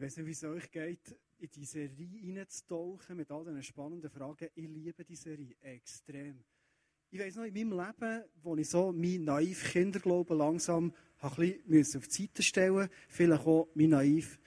Ich 0.00 0.06
weiß 0.06 0.16
nicht, 0.16 0.26
wie 0.28 0.30
es 0.30 0.44
euch 0.44 0.70
geht, 0.70 1.14
in 1.40 1.50
die 1.54 1.66
Serie 1.66 2.08
reinzutauchen 2.24 3.18
mit 3.18 3.30
all 3.30 3.44
diesen 3.44 3.62
spannenden 3.62 4.08
Fragen. 4.08 4.48
Ich 4.54 4.66
liebe 4.66 5.04
die 5.04 5.14
Serie 5.14 5.54
extrem. 5.60 6.42
Ich 7.10 7.20
weiß 7.20 7.36
noch, 7.36 7.44
in 7.44 7.52
meinem 7.52 7.78
Leben, 7.78 8.24
wo 8.42 8.56
ich 8.56 8.70
so 8.70 8.92
mein 8.92 9.24
naiv 9.24 9.62
Kinderglauben 9.62 10.38
langsam 10.38 10.94
ein 11.20 11.58
bisschen 11.66 12.00
auf 12.00 12.08
die 12.08 12.14
Seite 12.14 12.42
stellen 12.42 12.88
vielleicht 13.08 13.44
auch 13.44 13.68
mein 13.74 13.90
naiv 13.90 14.38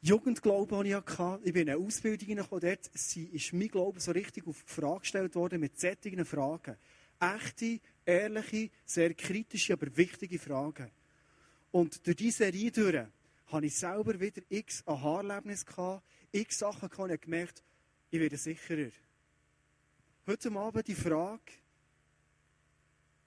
Jugendglauben, 0.00 0.84
den 0.84 0.86
ich 0.86 1.18
hatte. 1.18 1.40
Ich 1.44 1.52
bin 1.52 1.62
in 1.62 1.70
eine 1.70 1.84
Ausbildung 1.84 2.28
hineingekommen, 2.28 2.60
dort 2.60 2.86
ist 2.94 3.52
mein 3.52 3.68
Glaube 3.68 3.98
so 3.98 4.12
richtig 4.12 4.46
auf 4.46 4.62
die 4.62 4.72
Frage 4.74 5.00
gestellt 5.00 5.34
worden 5.34 5.58
mit 5.58 5.76
sättigen 5.76 6.24
Fragen. 6.24 6.76
Echte, 7.18 7.80
ehrliche, 8.06 8.70
sehr 8.84 9.12
kritische, 9.14 9.72
aber 9.72 9.96
wichtige 9.96 10.38
Fragen. 10.38 10.88
Und 11.72 12.06
durch 12.06 12.16
diese 12.16 12.44
Serie 12.44 12.70
durch 12.70 13.08
habe 13.54 13.66
ich 13.66 13.76
selber 13.76 14.18
wieder 14.18 14.42
x 14.48 14.82
Aha-Erlebnisse 14.84 15.64
gehabt, 15.64 16.04
x 16.32 16.58
Sachen 16.58 16.88
gehabt 16.88 17.10
und 17.10 17.22
gemerkt, 17.22 17.62
ich 18.10 18.20
werde 18.20 18.36
sicherer. 18.36 18.90
Heute 20.26 20.50
Abend 20.52 20.88
die 20.88 20.94
Frage, 20.94 21.52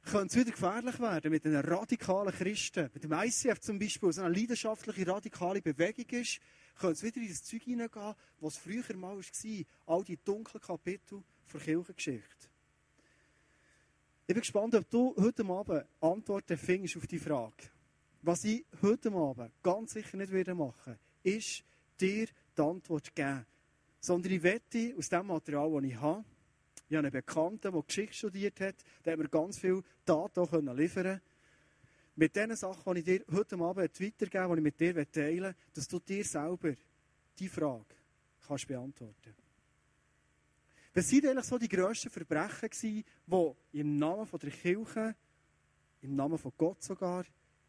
könnte 0.03 0.27
es 0.27 0.35
wieder 0.35 0.51
gefährlich 0.51 0.99
werden 0.99 1.31
mit 1.31 1.45
einem 1.45 1.61
radikalen 1.61 2.33
Christen, 2.33 2.89
mit 2.93 3.03
dem 3.03 3.13
ICF 3.13 3.59
zum 3.59 3.79
Beispiel, 3.79 4.11
so 4.11 4.21
eine 4.21 4.35
leidenschaftliche, 4.35 5.07
radikale 5.07 5.61
Bewegung 5.61 6.19
ist, 6.19 6.39
könnte 6.77 6.93
es 6.93 7.03
wieder 7.03 7.21
in 7.21 7.29
das 7.29 7.43
Zeug 7.43 7.63
hineingehen, 7.63 8.15
was 8.39 8.57
früher 8.57 8.95
mal 8.95 9.17
war, 9.17 9.65
all 9.85 10.03
die 10.03 10.17
dunklen 10.17 10.61
Kapitel 10.61 11.23
der 11.53 11.61
Kirchengeschichte. 11.61 12.47
Ich 14.27 14.33
bin 14.33 14.41
gespannt, 14.41 14.75
ob 14.75 14.89
du 14.89 15.15
heute 15.17 15.45
Abend 15.45 15.85
Antworten 16.01 16.57
findest 16.57 16.97
auf 16.97 17.07
die 17.07 17.19
Frage. 17.19 17.76
Was 18.27 18.43
ich 18.43 18.65
heute 18.81 19.09
Abend 19.13 19.53
ganz 19.63 19.93
sicher 19.93 20.17
nicht 20.17 20.33
wieder 20.33 20.53
machen 20.53 20.99
ist 21.23 21.63
dir 21.97 22.27
die 22.57 22.61
Antwort 22.61 23.15
geben. 23.15 23.45
Sondern 24.01 24.33
ich 24.33 24.43
wette 24.43 24.93
aus 24.97 25.07
dem 25.07 25.27
Material, 25.27 25.71
das 25.71 25.83
ich 25.89 25.95
habe, 25.95 26.25
ich 26.89 26.97
habe 26.97 27.07
einen 27.07 27.11
Bekannten, 27.11 27.71
der 27.71 27.81
Geschichte 27.83 28.13
studiert 28.13 28.59
hat, 28.59 28.75
der 29.05 29.15
mir 29.15 29.29
ganz 29.29 29.57
viele 29.57 29.81
Daten 30.03 30.75
liefern 30.75 31.03
können. 31.03 31.21
Mit 32.17 32.35
diesen 32.35 32.57
Sachen, 32.57 32.95
die 32.95 32.99
ich 32.99 33.05
dir 33.05 33.25
heute 33.31 33.55
Abend 33.59 34.01
weitergeben 34.01 34.51
die 34.51 34.57
ich 34.57 34.63
mit 34.63 34.79
dir 34.81 35.09
teilen 35.09 35.43
will, 35.43 35.55
dass 35.73 35.87
du 35.87 35.99
dir 35.99 36.25
selber 36.25 36.73
die 37.39 37.47
Frage 37.47 37.95
kannst 38.45 38.67
beantworten 38.67 39.35
Was 40.93 41.07
sind 41.07 41.27
eigentlich 41.27 41.45
so 41.45 41.57
die 41.57 41.69
grössten 41.69 42.09
Verbrechen 42.09 42.71
die 42.81 43.05
im 43.71 43.95
Namen 43.97 44.27
der 44.29 44.51
Kirche, 44.51 45.15
im 46.01 46.13
Namen 46.17 46.37
von 46.37 46.51
Gott 46.57 46.83
sogar, 46.83 47.23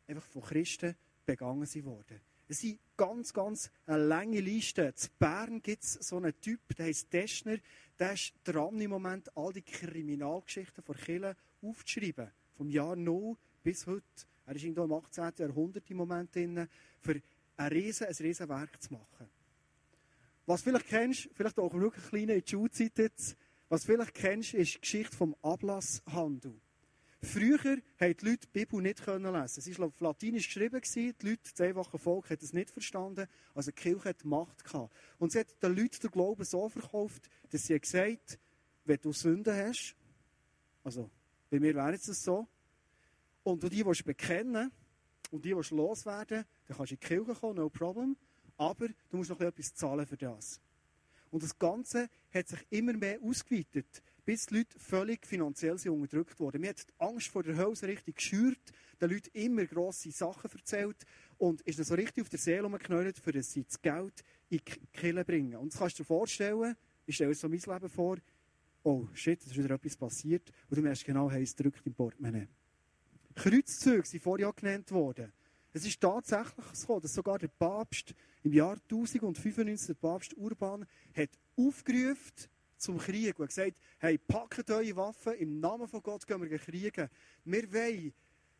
einfach 0.08 0.26
von 0.26 0.42
Christen 0.42 0.96
begangen 1.24 1.84
worden. 1.84 2.20
Es 2.48 2.60
sind 2.60 2.78
ganz, 2.96 3.32
ganz 3.34 3.70
eine 3.86 4.04
lange 4.04 4.40
Liste. 4.40 4.82
In 4.82 5.08
Bern 5.18 5.62
gibt 5.62 5.84
es 5.84 5.92
so 5.94 6.16
einen 6.16 6.38
Typ, 6.40 6.60
der 6.76 6.86
heißt 6.86 7.12
Deschner. 7.12 7.58
Der 7.98 8.14
ist 8.14 8.32
dran 8.42 8.80
im 8.80 8.90
Moment, 8.90 9.36
all 9.36 9.52
die 9.52 9.62
Kriminalgeschichten 9.62 10.82
von 10.82 10.96
Kirche 10.96 11.36
aufzuschreiben. 11.60 12.30
Vom 12.54 12.70
Jahr 12.70 12.96
0 12.96 13.36
bis 13.62 13.86
heute. 13.86 14.02
Er 14.46 14.56
ist 14.56 14.64
irgendwo 14.64 14.84
im 14.84 14.92
18. 14.92 15.32
Jahrhundert 15.36 15.90
im 15.90 15.98
Moment 15.98 16.34
drin, 16.34 16.66
für 17.00 17.20
ein 17.58 17.68
riesen, 17.68 18.06
ein 18.06 18.14
riesen 18.14 18.48
Werk 18.48 18.82
zu 18.82 18.94
machen. 18.94 19.28
Was 20.46 20.62
vielleicht 20.62 20.86
kennst, 20.86 21.28
vielleicht 21.34 21.58
auch 21.58 21.74
wirklich 21.74 22.06
klein 22.06 22.30
in 22.30 22.40
die 22.40 22.50
Schulzeit 22.50 22.96
jetzt, 22.96 23.36
was 23.68 23.84
vielleicht 23.84 24.14
kennst, 24.14 24.54
ist 24.54 24.76
die 24.76 24.80
Geschichte 24.80 25.14
vom 25.14 25.36
Ablasshandel. 25.42 26.58
Früher 27.20 27.58
haben 27.58 28.16
die 28.16 28.24
Leute 28.24 28.46
die 28.46 28.46
Bibel 28.52 28.80
nicht 28.80 29.04
lesen 29.04 29.34
Es 29.34 29.78
war 29.78 29.86
auf 29.86 30.00
Latinisch 30.00 30.46
geschrieben. 30.46 30.80
Die 30.94 31.14
Leute, 31.26 31.50
das 31.50 31.60
einfache 31.60 31.98
Volk, 31.98 32.30
hat 32.30 32.42
es 32.42 32.52
nicht 32.52 32.70
verstanden. 32.70 33.26
Also 33.54 33.72
die 33.72 33.74
Kirche 33.74 34.10
hat 34.10 34.24
Macht. 34.24 34.62
Und 35.18 35.32
sie 35.32 35.40
hat 35.40 35.62
den 35.62 35.74
Leuten 35.74 35.98
den 36.00 36.10
Glauben 36.10 36.44
so 36.44 36.68
verkauft, 36.68 37.28
dass 37.50 37.66
sie 37.66 37.78
gesagt 37.78 38.30
hat, 38.30 38.38
wenn 38.84 39.00
du 39.00 39.12
Sünden 39.12 39.54
hast, 39.54 39.96
also 40.84 41.10
bei 41.50 41.58
mir 41.58 41.74
wäre 41.74 41.92
es 41.92 42.04
so, 42.04 42.46
und 43.42 43.62
du 43.62 43.68
die 43.68 43.84
willst 43.84 44.04
bekennen 44.04 44.70
und 45.30 45.44
die 45.44 45.56
willst 45.56 45.72
loswerden, 45.72 46.44
dann 46.66 46.76
kannst 46.76 46.92
du 46.92 46.94
in 46.94 47.00
die 47.00 47.06
Kirche 47.06 47.34
kommen, 47.34 47.56
no 47.56 47.68
problem. 47.68 48.16
Aber 48.56 48.88
du 49.10 49.16
musst 49.16 49.30
noch 49.30 49.40
etwas 49.40 49.74
zahlen 49.74 50.06
für 50.06 50.16
das. 50.16 50.60
Und 51.30 51.42
das 51.42 51.58
Ganze 51.58 52.08
hat 52.32 52.48
sich 52.48 52.60
immer 52.70 52.92
mehr 52.92 53.20
ausgeweitet 53.22 54.02
bis 54.28 54.44
die 54.44 54.58
Leute 54.58 54.78
völlig 54.78 55.26
finanziell 55.26 55.78
sind 55.78 55.92
unterdrückt 55.92 56.38
wurden. 56.38 56.60
Mir 56.60 56.68
hat 56.68 56.86
die 56.86 56.92
Angst 56.98 57.28
vor 57.28 57.42
der 57.42 57.56
Hölle 57.56 57.82
richtig 57.84 58.16
geschürt, 58.16 58.60
den 59.00 59.08
Leuten 59.08 59.30
immer 59.32 59.64
grosse 59.64 60.10
Sachen 60.10 60.50
erzählt 60.50 61.06
und 61.38 61.62
ist 61.62 61.78
dann 61.78 61.86
so 61.86 61.94
richtig 61.94 62.24
auf 62.24 62.28
der 62.28 62.38
Seele 62.38 62.66
umgeknallt, 62.66 63.18
für 63.18 63.32
das 63.32 63.50
sie 63.50 63.64
das 63.64 63.80
Geld 63.80 64.22
in 64.50 64.58
die 64.58 64.88
Kille 64.92 65.24
bringen. 65.24 65.56
Und 65.56 65.72
das 65.72 65.80
kannst 65.80 65.98
du 65.98 66.02
dir 66.02 66.08
vorstellen, 66.08 66.76
ich 67.06 67.14
stelle 67.14 67.28
mir 67.28 67.36
so 67.36 67.48
mein 67.48 67.58
Leben 67.58 67.88
vor, 67.88 68.18
oh 68.82 69.08
shit, 69.14 69.40
es 69.40 69.46
ist 69.46 69.56
wieder 69.56 69.74
etwas 69.74 69.96
passiert 69.96 70.52
und 70.68 70.76
du 70.76 70.82
merkst 70.82 71.06
genau, 71.06 71.30
hey, 71.30 71.44
es 71.44 71.56
drückt 71.56 71.86
im 71.86 71.94
Portemonnaie. 71.94 72.48
Kreuzzüge 73.34 74.06
sind 74.06 74.22
vorher 74.22 74.52
genannt 74.52 74.92
worden. 74.92 75.32
Es 75.72 75.86
ist 75.86 76.02
tatsächlich 76.02 76.66
so, 76.74 77.00
dass 77.00 77.14
sogar 77.14 77.38
der 77.38 77.48
Papst 77.48 78.14
im 78.42 78.52
Jahr 78.52 78.76
1095, 78.90 79.86
der 79.86 79.94
Papst 79.94 80.36
Urban, 80.36 80.84
hat 81.16 81.30
aufgerufen, 81.56 82.50
zum 82.78 82.98
Krieg 82.98 83.38
und 83.38 83.48
gesagt, 83.48 83.76
hey, 83.98 84.18
packt 84.18 84.70
eure 84.70 84.96
Waffen, 84.96 85.34
im 85.34 85.60
Namen 85.60 85.88
von 85.88 86.02
Gott 86.02 86.26
gehen 86.26 86.40
wir 86.40 86.58
kriegen. 86.58 87.08
Wir 87.44 87.72
wollen 87.72 88.12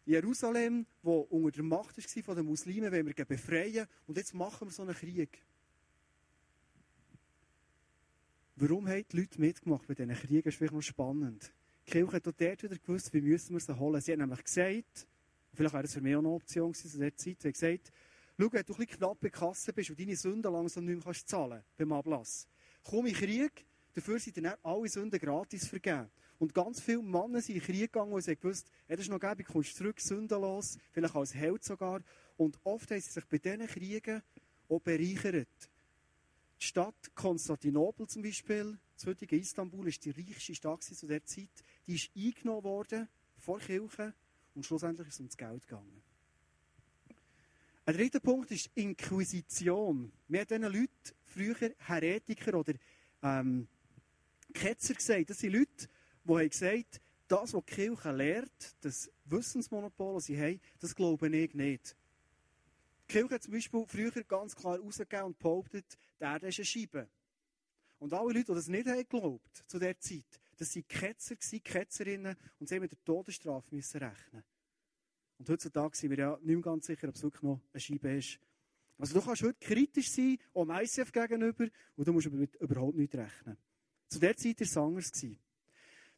Jerusalem, 0.04 0.86
wo 1.02 1.20
unter 1.20 1.50
der 1.50 1.64
Macht 1.64 1.96
war 1.96 2.22
von 2.22 2.36
den 2.36 2.46
Muslimen, 2.46 2.90
wollen 2.92 3.06
wir 3.06 3.24
befreien 3.24 3.86
und 4.06 4.16
jetzt 4.16 4.34
machen 4.34 4.68
wir 4.68 4.72
so 4.72 4.82
einen 4.82 4.94
Krieg. 4.94 5.42
Warum 8.56 8.88
haben 8.88 9.04
die 9.12 9.16
Leute 9.18 9.40
mitgemacht 9.40 9.86
bei 9.86 9.94
diesen 9.94 10.14
Kriegen? 10.14 10.42
Das 10.42 10.54
ist 10.54 10.58
vielleicht 10.58 10.74
noch 10.74 10.82
spannend. 10.82 11.52
Die 11.86 11.92
Kirche 11.92 12.12
hat 12.12 12.26
auch 12.26 12.32
dort 12.32 12.62
wieder 12.62 12.76
gewusst, 12.76 13.12
wie 13.14 13.20
müssen 13.20 13.52
wir 13.52 13.60
sie 13.60 13.78
holen. 13.78 14.00
Sie 14.00 14.12
hat 14.12 14.18
nämlich 14.18 14.42
gesagt, 14.42 15.06
vielleicht 15.54 15.74
wäre 15.74 15.82
das 15.82 15.94
für 15.94 16.00
mich 16.00 16.14
auch 16.16 16.20
eine 16.20 16.28
Option 16.28 16.72
gewesen 16.72 16.90
zu 16.90 16.98
dieser 16.98 17.16
Zeit, 17.16 17.40
sie 17.40 17.48
hat 17.48 17.54
gesagt, 17.54 17.92
schau, 18.38 18.52
wenn 18.52 18.64
du 18.64 18.72
ein 18.72 18.78
bisschen 18.78 18.86
knapp 18.86 19.24
in 19.24 19.30
Kasse 19.30 19.72
bist 19.72 19.90
und 19.90 20.00
deine 20.00 20.16
Sünden 20.16 20.52
langsam 20.52 20.84
nicht 20.84 21.04
mehr 21.04 21.14
zahlen 21.14 21.50
kannst 21.50 21.76
beim 21.76 21.92
Ablass, 21.92 22.48
komm 22.82 23.06
in 23.06 23.14
Krieg, 23.14 23.64
Dafür 23.94 24.19
sind 24.19 24.37
dann 24.37 24.54
alle 24.62 24.88
Sünden 24.88 25.19
gratis 25.19 25.66
vergeben. 25.66 26.10
Und 26.38 26.54
ganz 26.54 26.81
viele 26.81 27.03
Männer 27.03 27.41
sind 27.41 27.56
in 27.56 27.60
den 27.60 27.66
Krieg 27.66 27.93
gegangen 27.93 28.12
und 28.12 28.26
haben 28.26 28.41
gewusst, 28.41 28.71
hey, 28.87 28.97
ist 28.97 29.10
noch 29.10 29.19
gäbe, 29.19 29.43
kommst 29.43 29.76
zurück, 29.76 30.00
sündenlos, 30.00 30.78
vielleicht 30.93 31.16
als 31.16 31.34
Held 31.34 31.65
sogar. 31.65 32.00
Und 32.37 32.59
oft 32.62 32.91
haben 32.91 33.00
sie 33.00 33.10
sich 33.10 33.25
bei 33.27 33.38
diesen 33.38 33.66
Kriegen 33.66 34.22
auch 34.69 34.81
bereichert. 34.81 35.48
Die 36.60 36.65
Stadt 36.65 37.15
Konstantinopel 37.15 38.06
zum 38.06 38.22
Beispiel, 38.22 38.78
das 38.94 39.06
heutige 39.06 39.37
Istanbul, 39.37 39.88
ist 39.88 40.04
die 40.04 40.10
reichste 40.10 40.54
Stadt 40.54 40.82
zu 40.82 40.94
dieser 40.94 41.25
Zeit. 41.25 41.50
Die 41.87 41.94
ist 41.94 42.10
eingenommen 42.16 42.65
worden 42.65 43.09
vor 43.37 43.59
Kirche 43.59 44.15
und 44.54 44.65
schlussendlich 44.65 45.09
ist 45.09 45.15
es 45.15 45.21
ums 45.21 45.37
Geld 45.37 45.66
gegangen. 45.66 46.03
Ein 47.84 47.94
dritter 47.94 48.21
Punkt 48.21 48.50
ist 48.50 48.71
Inquisition. 48.75 50.12
Wir 50.28 50.41
haben 50.41 50.47
diesen 50.48 50.62
Leuten 50.62 50.91
früher 51.25 51.75
Heretiker 51.78 52.59
oder 52.59 52.75
ähm, 53.22 53.66
Ketzer 54.53 54.94
gesagt. 54.94 55.31
Das 55.31 55.38
sind 55.38 55.53
Leute, 55.53 55.88
die 56.25 56.32
haben 56.32 56.48
gesagt 56.48 57.00
das, 57.28 57.53
was 57.53 57.64
die 57.66 57.75
Kirche 57.75 58.12
lehrt, 58.12 58.76
das 58.81 59.10
Wissensmonopol, 59.26 60.14
das 60.14 60.25
sie 60.25 60.41
haben, 60.41 60.60
das 60.81 60.94
glaube 60.94 61.28
ich 61.28 61.54
nicht. 61.54 61.97
Die 63.09 63.12
Kirche 63.12 63.34
hat 63.34 63.42
zum 63.42 63.53
Beispiel 63.53 63.84
früher 63.86 64.10
ganz 64.25 64.56
klar 64.56 64.78
rausgegeben 64.78 65.26
und 65.26 65.38
behauptet, 65.38 65.98
Erde 66.19 66.48
ist 66.48 66.59
eine 66.59 66.64
Scheibe. 66.64 67.09
Und 67.98 68.12
alle 68.12 68.32
Leute, 68.32 68.47
die 68.47 68.54
das 68.54 68.69
nicht 68.69 68.86
haben 68.86 68.98
geglaubt 68.98 69.64
zu 69.66 69.78
dieser 69.78 69.98
Zeit, 69.98 70.41
das 70.56 70.75
waren 70.75 70.88
Ketzer, 70.88 71.36
Ketzerinnen, 71.36 72.36
und 72.59 72.69
sie 72.69 72.75
haben 72.75 72.82
mit 72.82 72.92
der 72.92 73.04
Todesstrafe 73.04 73.75
müssen 73.75 74.03
rechnen. 74.03 74.42
Und 75.38 75.48
heutzutage 75.48 75.97
sind 75.97 76.10
wir 76.10 76.19
ja 76.19 76.38
nicht 76.38 76.47
mehr 76.47 76.60
ganz 76.60 76.86
sicher, 76.86 77.09
ob 77.09 77.15
es 77.15 77.22
wirklich 77.22 77.42
noch 77.42 77.60
eine 77.72 77.80
Scheibe 77.80 78.10
ist. 78.16 78.41
Also 78.98 79.15
du 79.15 79.25
kannst 79.25 79.42
heute 79.42 79.59
kritisch 79.60 80.10
sein, 80.10 80.38
auch 80.53 80.65
dem 80.65 80.70
ICF 80.72 81.12
gegenüber, 81.12 81.68
und 81.97 82.09
du 82.09 82.12
musst 82.12 82.27
überhaupt 82.27 82.97
nicht 82.97 83.15
rechnen. 83.15 83.56
Zu 84.09 84.21
der 84.21 84.37
Zeit 84.37 84.60
war 84.60 84.66
es 84.66 84.77
anders. 84.77 85.13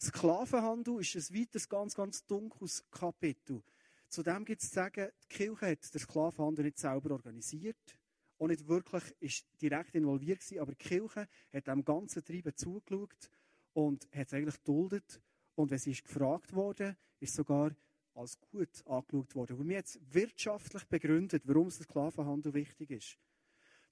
Sklavenhandel 0.01 1.01
ist 1.01 1.17
ein 1.17 1.37
weiteres 1.37 1.69
ganz, 1.69 1.95
ganz 1.95 2.25
dunkles 2.25 2.85
Kapitel. 2.91 3.63
Zudem 4.09 4.45
gibt 4.45 4.63
es 4.63 4.69
zu 4.69 4.75
sagen, 4.77 5.11
die 5.25 5.29
Kirche 5.29 5.67
hat 5.67 5.95
den 5.95 6.01
Sklavenhandel 6.01 6.65
nicht 6.67 6.79
selber 6.79 7.11
organisiert 7.13 7.99
und 8.39 8.51
nicht 8.51 8.67
wirklich 8.67 9.03
ist 9.21 9.45
direkt 9.61 9.95
involviert 9.95 10.41
gewesen, 10.41 10.61
aber 10.61 10.73
die 10.73 10.79
Kirche 10.79 11.29
hat 11.53 11.67
dem 11.67 11.85
ganzen 11.85 12.25
Treiben 12.25 12.57
zugeschaut 12.57 13.31
und 13.75 14.09
hat 14.15 14.29
es 14.29 14.35
eigentlich 14.35 14.57
geduldet. 14.57 15.21
Und 15.57 15.71
wenn 15.71 15.79
sie 15.79 15.91
ist 15.91 16.05
gefragt 16.05 16.55
wurde, 16.55 16.97
ist 17.19 17.35
sogar 17.35 17.75
als 18.15 18.39
gut 18.41 18.87
angeschaut 18.87 19.35
worden. 19.35 19.59
Und 19.59 19.69
wir 19.69 19.77
jetzt 19.77 19.99
wirtschaftlich 20.13 20.85
begründet, 20.85 21.43
warum 21.45 21.69
der 21.69 21.83
Sklavenhandel 21.83 22.55
wichtig 22.55 22.91
ist. 22.91 23.19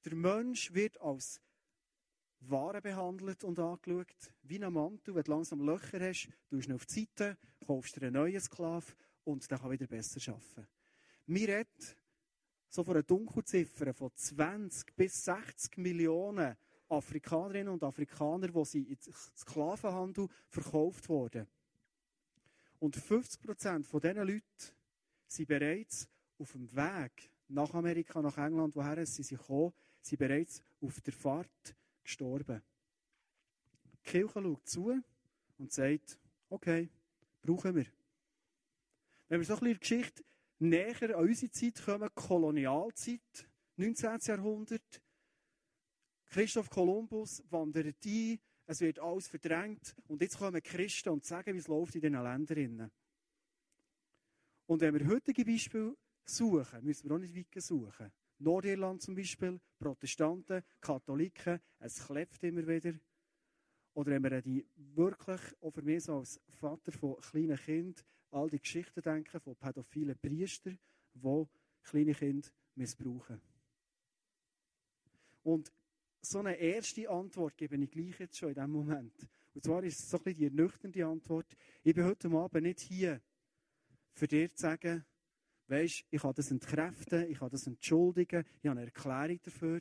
Der 0.05 0.15
Mensch 0.15 0.73
wird 0.73 1.01
als 1.01 1.41
Ware 2.41 2.81
behandelt 2.81 3.45
und 3.45 3.59
angeschaut. 3.59 4.33
Wie 4.43 4.63
ein 4.63 4.73
Mantel, 4.73 5.15
wenn 5.15 5.25
du 5.25 5.31
langsam 5.31 5.61
Löcher 5.61 6.01
hast, 6.01 6.29
tust 6.49 6.69
ihn 6.69 6.75
auf 6.75 6.87
die 6.87 7.01
Seite, 7.01 7.37
kaufst 7.67 7.97
dir 7.97 8.03
einen 8.03 8.15
neuen 8.15 8.41
Sklav 8.41 8.97
und 9.25 9.51
der 9.51 9.59
kann 9.59 9.71
wieder 9.71 9.87
besser 9.87 10.33
arbeiten. 10.33 10.69
Wir 11.27 11.49
reden 11.49 11.87
so 12.69 12.85
von 12.85 12.95
einer 12.95 13.03
Dunkelziffer 13.03 13.93
von 13.93 14.11
20 14.15 14.95
bis 14.95 15.25
60 15.25 15.77
Millionen 15.79 16.57
Afrikanerinnen 16.89 17.73
und 17.73 17.85
Afrikaner, 17.85 18.49
die 18.49 18.65
sie 18.65 18.83
in 18.83 18.99
Sklavenhandel 19.37 20.29
verkauft 20.49 21.09
wurden. 21.09 21.47
Und 22.79 22.97
50 22.97 23.43
Prozent 23.43 23.87
von 23.87 24.01
diesen 24.01 24.17
Leuten 24.19 24.43
sind 25.27 25.49
bereits 25.49 26.09
auf 26.39 26.53
dem 26.53 26.75
Weg 26.75 27.31
nach 27.49 27.75
Amerika, 27.75 28.23
nach 28.23 28.39
England, 28.39 28.75
woher 28.77 29.05
sie 29.05 29.23
sind 29.23 29.41
sind 30.01 30.19
bereits 30.19 30.63
auf 30.81 31.01
der 31.01 31.13
Fahrt 31.13 31.77
gestorben. 32.09 32.63
Die 33.93 34.11
Kirche 34.11 34.41
schaut 34.41 34.67
zu 34.67 35.03
und 35.59 35.73
sagt, 35.73 36.19
okay, 36.49 36.89
brauchen 37.43 37.77
wir. 37.77 37.87
Wenn 39.29 39.41
wir 39.41 39.47
so 39.47 39.55
ein 39.55 39.61
bisschen 39.61 39.81
Geschichte 39.81 40.25
näher 40.59 41.03
an 41.03 41.27
unsere 41.27 41.53
Zeit 41.53 41.83
kommen, 41.85 42.09
Kolonialzeit, 42.15 43.49
19. 43.77 44.19
Jahrhundert, 44.23 45.03
Christoph 46.31 46.71
Kolumbus 46.71 47.43
wandert 47.51 48.05
ein, 48.05 48.39
es 48.67 48.81
wird 48.81 48.99
alles 48.99 49.29
verdrängt 49.29 49.95
und 50.09 50.21
jetzt 50.23 50.39
kommen 50.39 50.63
Christen 50.63 51.11
und 51.11 51.25
sagen, 51.25 51.55
wie 51.55 51.59
es 51.59 51.69
läuft 51.69 51.95
in 51.95 52.01
diesen 52.01 52.23
Ländern. 52.23 52.91
Und 54.67 54.81
wenn 54.81 54.99
wir 54.99 55.07
heutige 55.09 55.45
Beispiele 55.45 55.97
suchen, 56.25 56.85
müssen 56.85 57.09
wir 57.09 57.17
auch 57.17 57.21
nicht 57.21 57.37
weit 57.37 57.63
suchen. 57.63 58.13
Nordirland 58.39 59.03
zum 59.03 59.15
Beispiel, 59.15 59.61
Protestanten, 59.79 60.63
Katholiken, 60.81 61.61
es 61.81 62.07
klebt 62.07 62.43
immer 62.43 62.67
wieder. 62.67 62.95
Oder 63.95 64.13
wenn 64.13 64.23
wir 64.23 64.43
die 64.43 64.67
wirklich, 64.77 65.41
auch 65.61 65.73
für 65.73 65.83
mich 65.83 66.05
so 66.05 66.19
als 66.19 66.41
Vater 66.61 66.93
von 66.93 67.17
kleinen 67.21 67.57
Kindern, 67.57 68.05
all 68.31 68.49
die 68.49 68.61
Geschichten 68.61 69.01
denken 69.01 69.41
von 69.41 69.57
pädophilen 69.57 70.17
Priestern, 70.19 70.79
die 71.15 71.47
kleine 71.83 72.15
Kinder 72.15 72.49
missbrauchen. 72.75 73.41
Und 75.43 75.73
so 76.21 76.41
eine 76.41 76.55
erste 76.57 77.09
Antwort 77.09 77.57
gebe 77.57 77.77
ich 77.77 77.91
gleich 77.91 78.19
jetzt 78.21 78.37
schon 78.37 78.51
in 78.51 78.55
diesem 78.55 78.71
Moment. 78.71 79.29
Und 79.55 79.65
zwar 79.65 79.83
ist 79.83 79.99
es 79.99 80.11
so 80.11 80.19
ein 80.19 80.25
bisschen 80.25 80.39
die 80.39 80.45
ernüchternde 80.45 81.07
Antwort. 81.07 81.57
Ich 81.83 81.95
bin 81.95 82.05
heute 82.05 82.29
Abend 82.31 82.63
nicht 82.63 82.81
hier, 82.81 83.21
für 84.13 84.29
dir 84.29 84.51
zu 84.51 84.61
sagen, 84.61 85.05
weisst, 85.69 86.05
ich 86.11 86.21
kann 86.21 86.35
das 86.35 86.51
entkräften, 86.51 87.31
ich 87.31 87.39
kann 87.39 87.51
das 87.51 87.67
entschuldigen, 87.67 88.45
ich 88.61 88.69
habe 88.69 88.81
eine 88.81 88.87
Erklärung 88.87 89.41
dafür, 89.43 89.81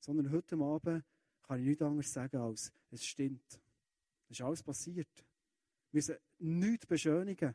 sondern 0.00 0.30
heute 0.30 0.56
Abend 0.56 1.04
kann 1.42 1.60
ich 1.60 1.66
nichts 1.66 1.82
anderes 1.82 2.12
sagen 2.12 2.36
als, 2.38 2.72
es 2.90 3.04
stimmt. 3.04 3.60
Es 4.28 4.38
ist 4.38 4.42
alles 4.42 4.62
passiert. 4.62 5.08
Wir 5.92 5.98
müssen 5.98 6.16
nichts 6.38 6.86
beschönigen. 6.86 7.54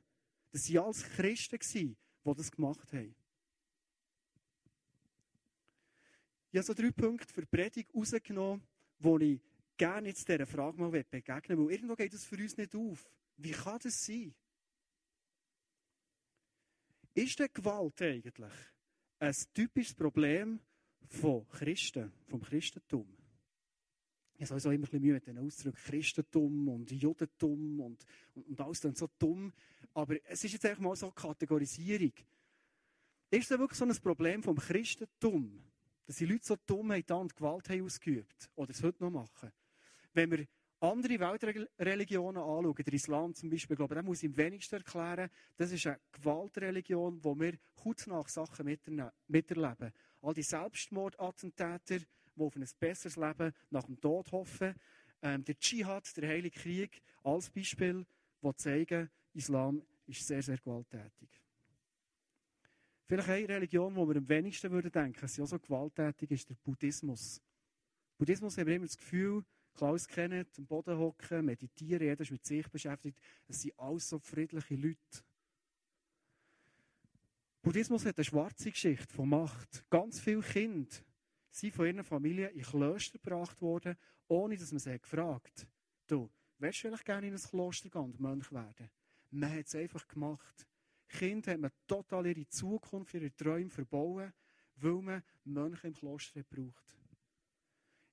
Das 0.52 0.74
waren 0.74 0.86
alles 0.86 1.04
Christen, 1.04 1.60
die 1.60 2.34
das 2.36 2.52
gemacht 2.52 2.94
haben. 2.94 3.16
Ich 6.52 6.58
habe 6.58 6.66
so 6.66 6.74
drei 6.74 6.92
Punkte 6.92 7.34
für 7.34 7.42
die 7.42 7.48
Predigt 7.48 7.94
rausgenommen, 7.96 8.62
wo 9.00 9.18
ich 9.20 9.40
gerne 9.78 10.10
jetzt 10.10 10.28
dieser 10.28 10.46
Frage 10.46 10.78
mal 10.78 10.92
begegnen 10.92 11.58
will. 11.58 11.72
Irgendwo 11.72 11.96
geht 11.96 12.14
es 12.14 12.26
für 12.26 12.36
uns 12.36 12.58
nicht 12.58 12.76
auf. 12.76 13.10
Wie 13.38 13.52
kann 13.52 13.80
das 13.82 14.06
sein? 14.06 14.34
Ist 17.14 17.40
denn 17.40 17.50
Gewalt 17.54 18.02
eigentlich 18.02 18.54
ein 19.20 19.36
typisches 19.54 19.94
Problem 19.94 20.60
von 21.08 21.48
Christen, 21.50 22.12
vom 22.28 22.42
Christentum? 22.42 23.08
Ich 24.38 24.50
habe 24.50 24.60
immer 24.60 24.74
ein 24.74 24.82
bisschen 24.82 25.02
Mühe 25.02 25.14
mit 25.14 25.28
den 25.28 25.38
Ausdrücken 25.38 25.78
Christentum 25.78 26.70
und 26.70 26.92
Judentum 26.92 27.80
und, 27.80 28.06
und, 28.34 28.48
und 28.48 28.62
alles 28.62 28.80
dann 28.80 28.96
so 28.96 29.08
dumm. 29.20 29.54
Aber 29.94 30.16
es 30.26 30.44
ist 30.44 30.54
jetzt 30.54 30.66
eigentlich 30.66 30.80
mal 30.80 30.96
so 30.96 31.08
eine 31.08 31.14
Kategorisierung. 31.14 32.14
Ist 33.30 33.52
das 33.52 33.60
wirklich 33.60 33.78
so 33.78 33.86
ein 33.86 33.96
Problem 33.98 34.42
vom 34.42 34.58
Christentum? 34.58 35.72
dass 36.12 36.18
die 36.18 36.26
Leute 36.26 36.46
so 36.46 36.58
dumm 36.66 36.92
haben 36.92 37.22
und 37.22 37.36
Gewalt 37.36 37.70
haben 37.70 37.86
ausgeübt 37.86 38.50
oder 38.56 38.72
es 38.72 38.84
heute 38.84 39.02
noch 39.02 39.12
machen. 39.12 39.50
Wenn 40.14 40.30
wir 40.32 40.46
andere 40.82 41.20
Weltreligionen 41.20 42.42
anschauen, 42.42 42.76
der 42.76 42.94
Islam 42.94 43.36
zum 43.36 43.50
Beispiel, 43.50 43.76
glaube 43.76 43.96
ich, 43.96 44.02
muss 44.04 44.24
im 44.24 44.36
wenigsten 44.36 44.76
erklären, 44.76 45.30
das 45.58 45.72
ist 45.72 45.86
eine 45.86 46.00
Gewaltreligion, 46.12 47.24
wo 47.24 47.40
wir 47.40 47.54
nach 48.08 48.28
Sachen 48.28 48.66
miterleben. 49.28 49.94
All 50.22 50.34
die 50.34 50.44
Selbstmordattentäter, 50.44 52.00
die 52.00 52.08
auf 52.42 52.56
ein 52.56 52.66
besseres 52.80 53.16
Leben 53.16 53.54
nach 53.70 53.86
dem 53.86 54.00
Tod 54.00 54.32
hoffen, 54.32 54.76
ähm, 55.22 55.44
der 55.44 55.58
Dschihad, 55.58 56.16
der 56.18 56.30
Heilige 56.30 56.60
Krieg, 56.60 57.02
als 57.24 57.50
Beispiel, 57.50 58.06
die 58.42 58.56
zeigen, 58.56 59.10
Islam 59.34 59.84
ist 60.08 60.26
sehr, 60.26 60.42
sehr 60.42 60.58
gewalttätig. 60.58 61.30
Vielleicht 63.06 63.30
eine 63.30 63.50
Religion, 63.50 63.96
wo 63.96 64.08
wir 64.08 64.16
am 64.16 64.30
wenigsten 64.30 64.72
würden 64.72 64.92
denken, 64.92 65.28
sie 65.28 65.42
auch 65.42 65.48
so 65.48 65.60
gewalttätig 65.60 66.32
ist, 66.32 66.50
der 66.50 66.56
Buddhismus. 66.56 67.42
Buddhismus 68.18 68.58
haben 68.58 68.68
wir 68.68 68.76
immer 68.76 68.86
das 68.86 68.98
Gefühl, 68.98 69.44
Klaus 69.74 70.08
kennt, 70.08 70.58
am 70.58 70.66
Boden 70.66 70.98
hocken, 70.98 71.46
meditieren, 71.46 72.08
jeder 72.08 72.22
ist 72.22 72.32
mit 72.32 72.46
sich 72.46 72.68
beschäftigt. 72.70 73.20
Es 73.48 73.62
sind 73.62 73.78
alles 73.80 74.10
so 74.10 74.20
friedliche 74.20 74.76
Leute. 74.76 75.24
Buddhismus 77.62 78.06
hat 78.06 78.18
eine 78.18 78.26
schwarze 78.26 78.72
Geschichte 78.72 79.14
von 79.14 79.30
Macht. 79.30 79.86
Ganz 79.90 80.20
viele 80.20 80.42
Kinder 80.42 80.92
sind 81.52 81.76
von 81.76 81.86
ihren 81.86 82.04
Familien 82.04 82.50
in 82.52 82.64
Klöster 82.64 83.20
gebracht 83.20 83.62
worden, 83.62 83.96
ohne 84.28 84.58
dass 84.58 84.72
man 84.72 84.80
sie 84.80 84.98
gefragt 85.00 85.62
hat. 85.62 85.68
Du, 86.08 86.30
willst 86.58 86.80
du 86.80 86.88
vielleicht 86.88 87.06
gerne 87.06 87.28
in 87.28 87.34
ein 87.34 87.40
Kloster 87.40 87.90
gehen 87.90 88.02
und 88.02 88.20
Mönch 88.20 88.52
werden? 88.52 88.90
Man 89.30 89.54
hat 89.54 89.68
es 89.68 89.76
einfach 89.76 90.08
gemacht. 90.08 90.68
Kinder 91.08 91.52
hat 91.52 91.60
man 91.60 91.72
total 91.88 92.26
ihre 92.26 92.48
Zukunft, 92.48 93.14
ihre 93.14 93.36
Träume 93.36 93.70
verbauen, 93.70 94.34
weil 94.78 95.02
man 95.02 95.24
Mönche 95.44 95.88
im 95.88 95.94
Kloster 95.94 96.44
braucht. 96.44 97.01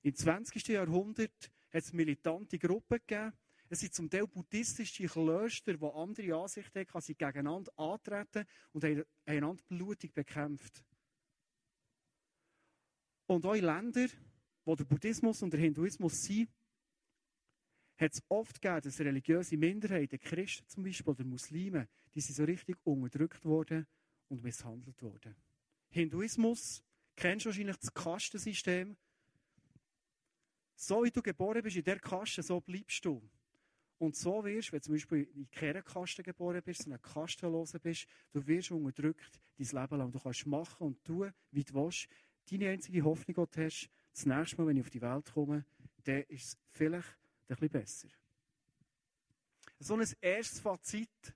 Im 0.01 0.15
20. 0.15 0.67
Jahrhundert 0.67 1.51
hat 1.71 1.83
es 1.83 1.93
militante 1.93 2.57
Gruppen 2.57 2.99
gegeben. 3.05 3.33
Es 3.69 3.81
sind 3.81 3.93
zum 3.93 4.09
Teil 4.09 4.27
buddhistische 4.27 5.05
Klöster, 5.05 5.75
die 5.75 5.85
andere 5.85 6.35
Ansichten 6.35 6.87
haben, 6.87 7.01
sie 7.01 7.15
gegeneinander 7.15 7.71
antreten 7.77 8.45
und 8.71 8.83
einander 9.25 9.63
blutig 9.67 10.13
bekämpft. 10.13 10.83
Und 13.27 13.45
auch 13.45 13.53
in 13.53 13.65
Ländern, 13.65 14.09
wo 14.65 14.75
der 14.75 14.85
Buddhismus 14.85 15.43
und 15.43 15.51
der 15.51 15.59
Hinduismus 15.59 16.23
sind, 16.23 16.49
hat 17.97 18.13
es 18.13 18.23
oft 18.29 18.59
gegeben, 18.61 18.81
dass 18.81 18.99
religiöse 18.99 19.57
Minderheiten, 19.57 20.19
Christen 20.19 20.67
zum 20.67 20.83
Beispiel 20.83 21.11
oder 21.11 21.23
Muslime, 21.25 21.87
die 22.15 22.21
sind 22.21 22.35
so 22.35 22.45
richtig 22.45 22.77
unterdrückt 22.83 23.45
worden 23.45 23.85
und 24.29 24.41
misshandelt 24.41 25.01
worden. 25.03 25.35
Hinduismus, 25.89 26.83
kennst 27.15 27.45
du 27.45 27.49
wahrscheinlich 27.49 27.77
das 27.77 27.93
Kastensystem. 27.93 28.97
So 30.81 31.03
wie 31.03 31.11
du 31.11 31.21
geboren 31.21 31.61
bist 31.61 31.75
in 31.75 31.83
der 31.83 31.99
Kaste, 31.99 32.41
so 32.41 32.61
bleibst 32.61 33.03
du. 33.03 33.21
Und 33.97 34.15
so 34.15 34.45
wirst, 34.45 34.71
wenn 34.71 34.79
du 34.79 34.85
zum 34.85 34.93
Beispiel 34.93 35.23
in 35.35 35.51
keiner 35.51 35.81
Kaste 35.81 36.23
geboren 36.23 36.61
bist, 36.63 36.83
sondern 36.83 37.01
kastenloser 37.01 37.79
bist, 37.79 38.07
du 38.31 38.47
wirst 38.47 38.71
unterdrückt 38.71 39.41
dein 39.57 39.67
Leben 39.67 39.97
lang. 39.97 40.11
Du 40.13 40.19
kannst 40.19 40.45
machen 40.45 40.87
und 40.87 41.03
tun, 41.03 41.33
wie 41.51 41.65
du 41.65 41.73
willst. 41.73 42.07
Deine 42.49 42.69
einzige 42.69 43.03
Hoffnung, 43.03 43.45
die 43.45 43.57
du 43.57 43.65
hast, 43.65 43.89
das 44.13 44.25
nächste 44.25 44.55
Mal, 44.55 44.67
wenn 44.67 44.77
ich 44.77 44.83
auf 44.83 44.89
die 44.89 45.01
Welt 45.01 45.29
komme, 45.33 45.65
dann 46.05 46.23
ist 46.29 46.45
es 46.45 46.57
vielleicht 46.71 47.17
ein 47.49 47.57
bisschen 47.57 47.69
besser. 47.69 48.07
So 49.79 49.95
ein 49.95 50.07
erstes 50.21 50.61
Fazit. 50.61 51.35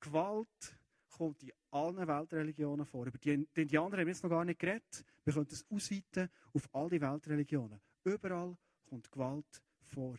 Gewalt 0.00 0.78
kommt 1.08 1.42
in 1.42 1.52
allen 1.70 2.06
Weltreligionen 2.06 2.84
vor. 2.84 3.06
Über 3.06 3.16
die, 3.16 3.48
Indianer 3.54 3.96
haben 3.96 4.06
wir 4.06 4.08
jetzt 4.08 4.22
noch 4.22 4.28
gar 4.28 4.44
nicht 4.44 4.58
geredet. 4.58 5.02
Wir 5.24 5.32
können 5.32 5.48
das 5.48 5.64
ausweiten 5.70 6.28
auf 6.52 6.68
all 6.74 6.90
die 6.90 7.00
Weltreligionen. 7.00 7.80
Überall 8.04 8.54
kommt 8.86 9.10
Gewalt 9.10 9.62
vor. 9.82 10.16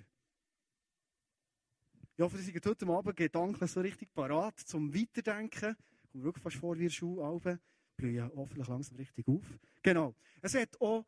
Ich 2.15 2.23
hoffe, 2.23 2.37
Sie 2.37 2.51
sind 2.51 2.65
heute 2.65 2.87
Abend 2.87 3.15
gedanklich 3.15 3.71
so 3.71 3.81
richtig 3.81 4.13
parat 4.13 4.59
zum 4.59 4.93
Weiterdenken. 4.93 5.75
Komme 6.11 6.23
wirklich 6.23 6.43
fast 6.43 6.55
vor 6.57 6.77
wie 6.77 6.89
Schuhe 6.89 7.39
Ich 7.45 7.95
blühe 7.95 8.13
ja 8.13 8.31
hoffentlich 8.35 8.67
langsam 8.67 8.97
richtig 8.97 9.27
auf. 9.27 9.43
Genau. 9.83 10.15
Es 10.41 10.55
hat 10.55 10.79
auch 10.81 11.05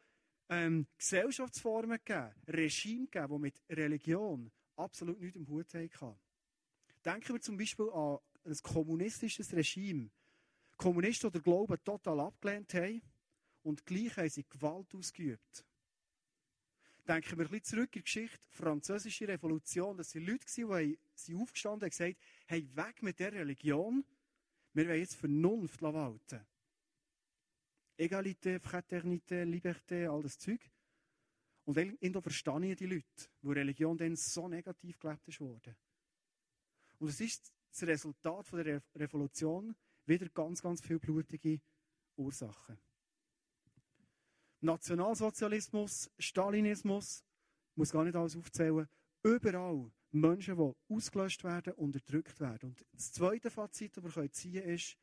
ähm, 0.49 0.87
Gesellschaftsformen 0.97 1.99
gegeben, 2.03 2.31
Regime 2.47 3.07
gegeben, 3.07 3.33
die 3.33 3.39
mit 3.39 3.61
Religion 3.69 4.51
absolut 4.75 5.19
nichts 5.19 5.35
im 5.35 5.47
Hut 5.47 5.73
hatten. 5.73 6.15
Denken 7.05 7.33
wir 7.33 7.41
zum 7.41 7.57
Beispiel 7.57 7.89
an 7.89 8.19
ein 8.45 8.55
kommunistisches 8.61 9.53
Regime. 9.53 10.09
Kommunisten, 10.77 11.31
den 11.31 11.41
Glauben 11.41 11.77
total 11.83 12.19
abgelehnt 12.19 12.73
haben 12.73 13.01
und 13.63 13.85
gleich 13.85 14.15
haben 14.17 14.29
sie 14.29 14.45
Gewalt 14.47 14.93
ausgeübt. 14.95 15.65
Denken 17.09 17.39
wir 17.39 17.45
ein 17.45 17.49
bisschen 17.49 17.63
zurück 17.63 17.95
in 17.95 18.01
die 18.01 18.03
Geschichte, 18.03 18.37
französische 18.51 19.27
Revolution, 19.27 19.97
das 19.97 20.13
waren 20.13 20.25
Leute, 20.27 20.45
die 20.45 20.99
sind 21.15 21.41
aufgestanden 21.41 21.87
und 21.87 21.89
gesagt 21.89 22.17
hey, 22.45 22.69
weg 22.75 23.01
mit 23.01 23.19
der 23.19 23.33
Religion, 23.33 24.05
wir 24.73 24.87
wollen 24.87 24.99
jetzt 24.99 25.15
Vernunft 25.15 25.81
walten. 25.81 26.45
Egalité, 27.97 28.59
Fraternité, 28.59 29.43
Liberté, 29.43 30.07
all 30.07 30.21
das 30.21 30.37
Zeug. 30.37 30.61
Und 31.65 31.77
irgendwo 31.77 32.21
verstehe 32.21 32.73
ich 32.73 32.77
die 32.77 32.85
Leute, 32.85 33.27
wo 33.41 33.53
Religion 33.53 33.97
dann 33.97 34.15
so 34.15 34.47
negativ 34.47 34.99
gelebt 34.99 35.27
ist. 35.27 35.41
Und 35.41 37.09
es 37.09 37.19
ist 37.19 37.51
das 37.71 37.87
Resultat 37.87 38.53
der 38.53 38.83
Revolution 38.93 39.75
wieder 40.05 40.29
ganz, 40.29 40.61
ganz 40.61 40.79
viele 40.79 40.99
blutige 40.99 41.59
Ursachen. 42.17 42.79
Nationalsozialismus, 44.61 46.09
Stalinismus, 46.19 47.23
ich 47.71 47.77
muss 47.77 47.91
gar 47.91 48.03
nicht 48.03 48.15
alles 48.15 48.35
aufzählen, 48.35 48.87
überall 49.23 49.91
Menschen, 50.11 50.57
die 50.57 50.93
ausgelöscht 50.93 51.43
werden, 51.43 51.73
unterdrückt 51.73 52.39
werden. 52.39 52.69
Und 52.69 52.85
das 52.91 53.11
zweite 53.11 53.49
Fazit, 53.49 53.95
das 53.95 54.15
wir 54.15 54.31
ziehen 54.31 54.61
können, 54.61 54.75
ist, 54.75 54.97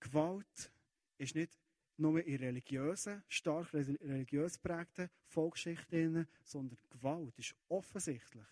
Gewalt 0.00 0.72
ist 1.18 1.34
nicht 1.34 1.58
nur 1.96 2.24
in 2.24 2.36
religiösen, 2.36 3.22
stark 3.28 3.72
religiös 3.72 4.58
prägten 4.58 5.08
Volksgeschichten, 5.26 6.26
sondern 6.42 6.78
Gewalt 6.90 7.38
ist 7.38 7.54
offensichtlich 7.68 8.46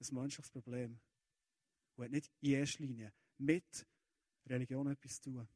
ein 0.00 0.14
menschliches 0.14 0.50
Problem. 0.50 1.00
Und 1.96 2.04
hat 2.04 2.10
nicht 2.12 2.30
in 2.40 2.52
erster 2.52 2.82
Linie 2.82 3.12
mit 3.38 3.86
Religion 4.46 4.86
etwas 4.88 5.20
zu 5.20 5.30
tun. 5.30 5.48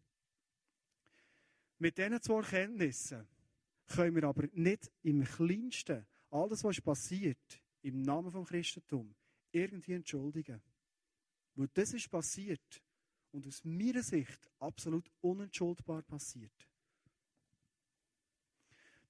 Mit 1.78 1.98
diesen 1.98 2.20
zwei 2.20 2.38
Erkenntnissen 2.38 3.28
können 3.86 4.16
wir 4.16 4.24
aber 4.24 4.48
nicht 4.52 4.90
im 5.02 5.24
Kleinsten 5.24 6.06
alles, 6.30 6.64
was 6.64 6.80
passiert, 6.80 7.62
im 7.82 8.02
Namen 8.02 8.30
vom 8.30 8.44
Christentum, 8.44 9.14
irgendwie 9.50 9.92
entschuldigen. 9.92 10.62
Weil 11.54 11.68
das 11.74 11.92
ist 11.92 12.10
passiert 12.10 12.82
und 13.32 13.46
aus 13.46 13.64
meiner 13.64 14.02
Sicht 14.02 14.50
absolut 14.58 15.10
unentschuldbar 15.20 16.02
passiert. 16.02 16.68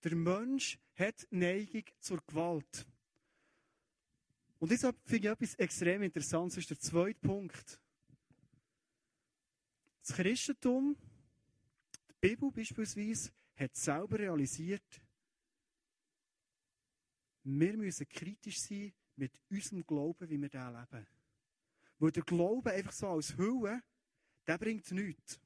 Der 0.02 0.16
Mensch 0.16 0.78
hat 0.96 1.26
Neigung 1.30 1.84
zur 2.00 2.20
Gewalt. 2.26 2.86
Und 4.58 4.70
deshalb 4.70 4.96
finde 5.04 5.28
ich 5.28 5.32
etwas 5.32 5.54
extrem 5.56 6.02
Interessantes, 6.02 6.54
das 6.54 6.62
ist 6.64 6.70
der 6.70 6.78
zweite 6.78 7.20
Punkt. 7.20 7.80
Das 10.00 10.16
Christentum, 10.16 10.96
die 12.08 12.28
Bibel 12.28 12.50
beispielsweise, 12.50 13.30
hat 13.56 13.76
selber 13.76 14.18
realisiert, 14.18 15.02
wir 17.44 17.76
müssen 17.76 18.08
kritisch 18.08 18.60
sein 18.60 18.92
mit 19.16 19.40
unserem 19.50 19.84
Glauben, 19.84 20.28
wie 20.28 20.40
wir 20.40 20.48
den 20.48 20.72
leben. 20.72 21.06
Weil 21.98 22.12
der 22.12 22.22
Glaube 22.22 22.72
einfach 22.72 22.92
so 22.92 23.08
als 23.08 23.36
Hülle, 23.36 23.82
der 24.46 24.58
bringt 24.58 24.90
nichts. 24.92 25.40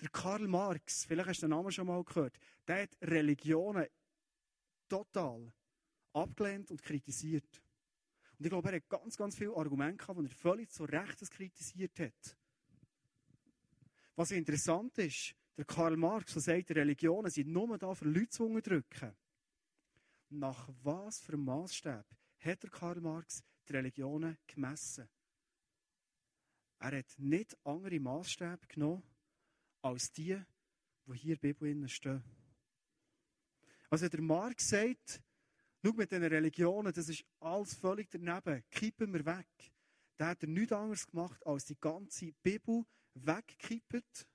Der 0.00 0.08
Karl 0.10 0.46
Marx, 0.46 1.04
vielleicht 1.06 1.28
hast 1.28 1.42
du 1.42 1.46
den 1.46 1.50
Namen 1.50 1.72
schon 1.72 1.86
mal 1.86 2.04
gehört, 2.04 2.38
der 2.66 2.82
hat 2.82 2.96
Religionen 3.00 3.86
total 4.88 5.52
abgelehnt 6.12 6.70
und 6.70 6.82
kritisiert. 6.82 7.62
Und 8.38 8.44
ich 8.44 8.50
glaube, 8.50 8.68
er 8.68 8.76
hat 8.76 8.88
ganz, 8.88 9.16
ganz 9.16 9.36
viele 9.36 9.56
Argumente 9.56 9.96
gehabt, 9.96 10.20
die 10.20 10.26
er 10.26 10.30
völlig 10.30 10.70
zu 10.70 10.84
Recht 10.84 11.30
kritisiert 11.30 11.98
hat. 11.98 12.36
Was 14.14 14.30
interessant 14.30 14.96
ist, 14.98 15.34
der 15.56 15.64
Karl 15.64 15.96
Marx, 15.96 16.34
der 16.34 16.42
sagt, 16.42 16.70
Religionen 16.70 17.30
sind 17.30 17.48
nur 17.48 17.78
da 17.78 17.94
für 17.94 18.04
Leute 18.04 18.28
zu 18.28 18.44
unterdrücken. 18.44 19.16
Nach 20.28 20.68
was 20.82 21.20
für 21.20 21.36
Maßstab 21.36 22.06
hat 22.40 22.62
der 22.62 22.70
Karl 22.70 23.00
Marx 23.00 23.42
die 23.68 23.72
Religionen 23.72 24.36
gemessen? 24.46 25.08
Er 26.78 26.98
hat 26.98 27.18
nicht 27.18 27.56
andere 27.64 27.98
Maßstäbe 27.98 28.66
genommen, 28.68 29.02
als 29.82 30.12
die, 30.12 30.42
die 31.06 31.14
hier 31.14 31.34
in 31.34 31.40
der 31.40 31.54
Bibel 31.54 31.88
stehen. 31.88 32.22
Also 33.88 34.08
der 34.08 34.20
Marx 34.20 34.68
sagt, 34.68 35.22
schau 35.82 35.92
mit 35.92 36.10
diesen 36.10 36.24
Religionen, 36.24 36.92
das 36.92 37.08
ist 37.08 37.24
alles 37.40 37.74
völlig 37.74 38.10
daneben, 38.10 38.62
kippen 38.70 39.12
wir 39.12 39.24
weg. 39.24 39.72
Da 40.16 40.28
hat 40.28 40.42
er 40.42 40.48
nichts 40.48 40.72
anderes 40.72 41.06
gemacht, 41.06 41.46
als 41.46 41.64
die 41.66 41.78
ganze 41.80 42.32
Bibel 42.42 42.84
wegkippt, 43.14 44.26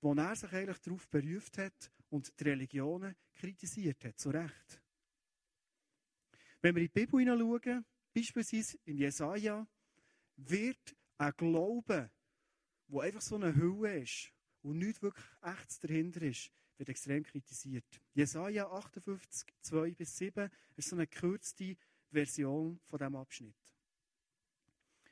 wo 0.00 0.14
er 0.14 0.36
sich 0.36 0.52
eigentlich 0.52 0.80
darauf 0.80 1.08
beruft 1.08 1.58
hat 1.58 1.90
und 2.08 2.38
die 2.38 2.44
Religionen 2.44 3.14
kritisiert 3.34 4.04
hat, 4.04 4.18
zu 4.18 4.30
Recht. 4.30 4.82
Wenn 6.62 6.74
wir 6.74 6.82
in 6.82 6.88
die 6.92 7.00
Bibel 7.00 7.20
hineinschauen, 7.20 7.84
beispielsweise 8.14 8.78
in 8.84 8.98
Jesaja, 8.98 9.66
wird 10.36 10.96
ein 11.18 11.32
Glaube, 11.36 12.10
wo 12.88 13.00
einfach 13.00 13.20
so 13.20 13.36
eine 13.36 13.54
Hülle 13.54 14.00
ist 14.00 14.32
und 14.62 14.78
nicht 14.78 15.02
wirklich 15.02 15.24
echt 15.42 15.84
dahinter 15.84 16.22
ist, 16.22 16.50
wird 16.76 16.88
extrem 16.88 17.22
kritisiert. 17.22 17.84
Jesaja 18.14 18.70
58, 18.70 19.48
2 19.60 19.94
bis 19.94 20.16
7 20.16 20.50
ist 20.76 20.88
so 20.88 20.96
eine 20.96 21.06
gekürzte 21.06 21.76
Version 22.10 22.80
von 22.86 22.98
dem 22.98 23.16
Abschnitt. 23.16 23.54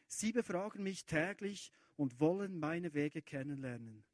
Sie 0.06 0.32
befragen 0.32 0.82
mich 0.82 1.04
täglich 1.04 1.70
und 1.96 2.18
wollen 2.20 2.58
meine 2.58 2.94
Wege 2.94 3.20
kennenlernen. 3.20 4.04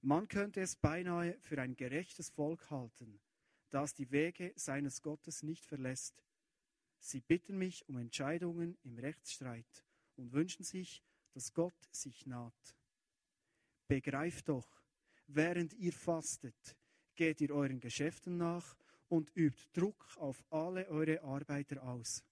Man 0.00 0.28
könnte 0.28 0.60
es 0.60 0.76
beinahe 0.76 1.36
für 1.40 1.60
ein 1.60 1.74
gerechtes 1.74 2.30
Volk 2.30 2.70
halten, 2.70 3.20
das 3.70 3.94
die 3.94 4.10
Wege 4.12 4.52
seines 4.54 5.02
Gottes 5.02 5.42
nicht 5.42 5.66
verlässt. 5.66 6.22
Sie 7.00 7.20
bitten 7.20 7.58
mich 7.58 7.88
um 7.88 7.98
Entscheidungen 7.98 8.76
im 8.82 8.98
Rechtsstreit 8.98 9.84
und 10.16 10.32
wünschen 10.32 10.64
sich, 10.64 11.02
dass 11.32 11.52
Gott 11.52 11.88
sich 11.90 12.26
naht. 12.26 12.76
Begreift 13.88 14.48
doch, 14.48 14.82
während 15.26 15.74
ihr 15.74 15.92
fastet, 15.92 16.76
geht 17.14 17.40
ihr 17.40 17.50
euren 17.50 17.80
Geschäften 17.80 18.36
nach 18.36 18.76
und 19.08 19.34
übt 19.34 19.68
Druck 19.72 20.16
auf 20.18 20.44
alle 20.50 20.88
eure 20.88 21.22
Arbeiter 21.22 21.82
aus. 21.82 22.22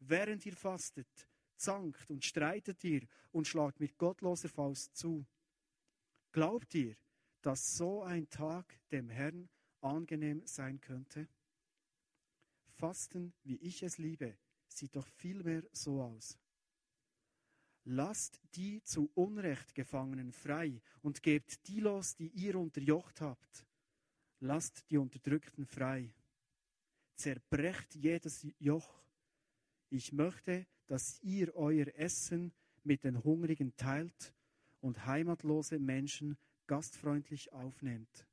Während 0.00 0.44
ihr 0.44 0.56
fastet, 0.56 1.28
zankt 1.56 2.08
und 2.10 2.24
streitet 2.24 2.82
ihr 2.84 3.06
und 3.32 3.46
schlagt 3.46 3.80
mit 3.80 3.96
gottloser 3.96 4.48
Faust 4.48 4.96
zu. 4.96 5.26
Glaubt 6.32 6.74
ihr, 6.74 6.96
dass 7.42 7.76
so 7.76 8.02
ein 8.02 8.28
Tag 8.28 8.78
dem 8.90 9.08
Herrn 9.08 9.48
angenehm 9.80 10.46
sein 10.46 10.80
könnte? 10.80 11.28
Fasten, 12.68 13.34
wie 13.42 13.56
ich 13.56 13.82
es 13.82 13.98
liebe, 13.98 14.38
sieht 14.68 14.94
doch 14.94 15.06
vielmehr 15.06 15.64
so 15.72 16.02
aus. 16.02 16.38
Lasst 17.84 18.40
die 18.54 18.80
zu 18.82 19.10
Unrecht 19.14 19.74
Gefangenen 19.74 20.32
frei 20.32 20.80
und 21.02 21.22
gebt 21.22 21.66
die 21.66 21.80
los, 21.80 22.14
die 22.14 22.28
ihr 22.28 22.56
unterjocht 22.56 23.20
habt. 23.20 23.66
Lasst 24.38 24.88
die 24.90 24.98
Unterdrückten 24.98 25.66
frei. 25.66 26.14
Zerbrecht 27.16 27.94
jedes 27.96 28.46
Joch. 28.58 29.02
Ich 29.88 30.12
möchte, 30.12 30.66
dass 30.86 31.20
ihr 31.22 31.54
euer 31.56 31.88
Essen 31.94 32.52
mit 32.84 33.02
den 33.02 33.24
Hungrigen 33.24 33.74
teilt 33.76 34.34
und 34.80 35.06
heimatlose 35.06 35.78
Menschen 35.78 36.36
gastfreundlich 36.66 37.52
aufnehmt. 37.52 38.26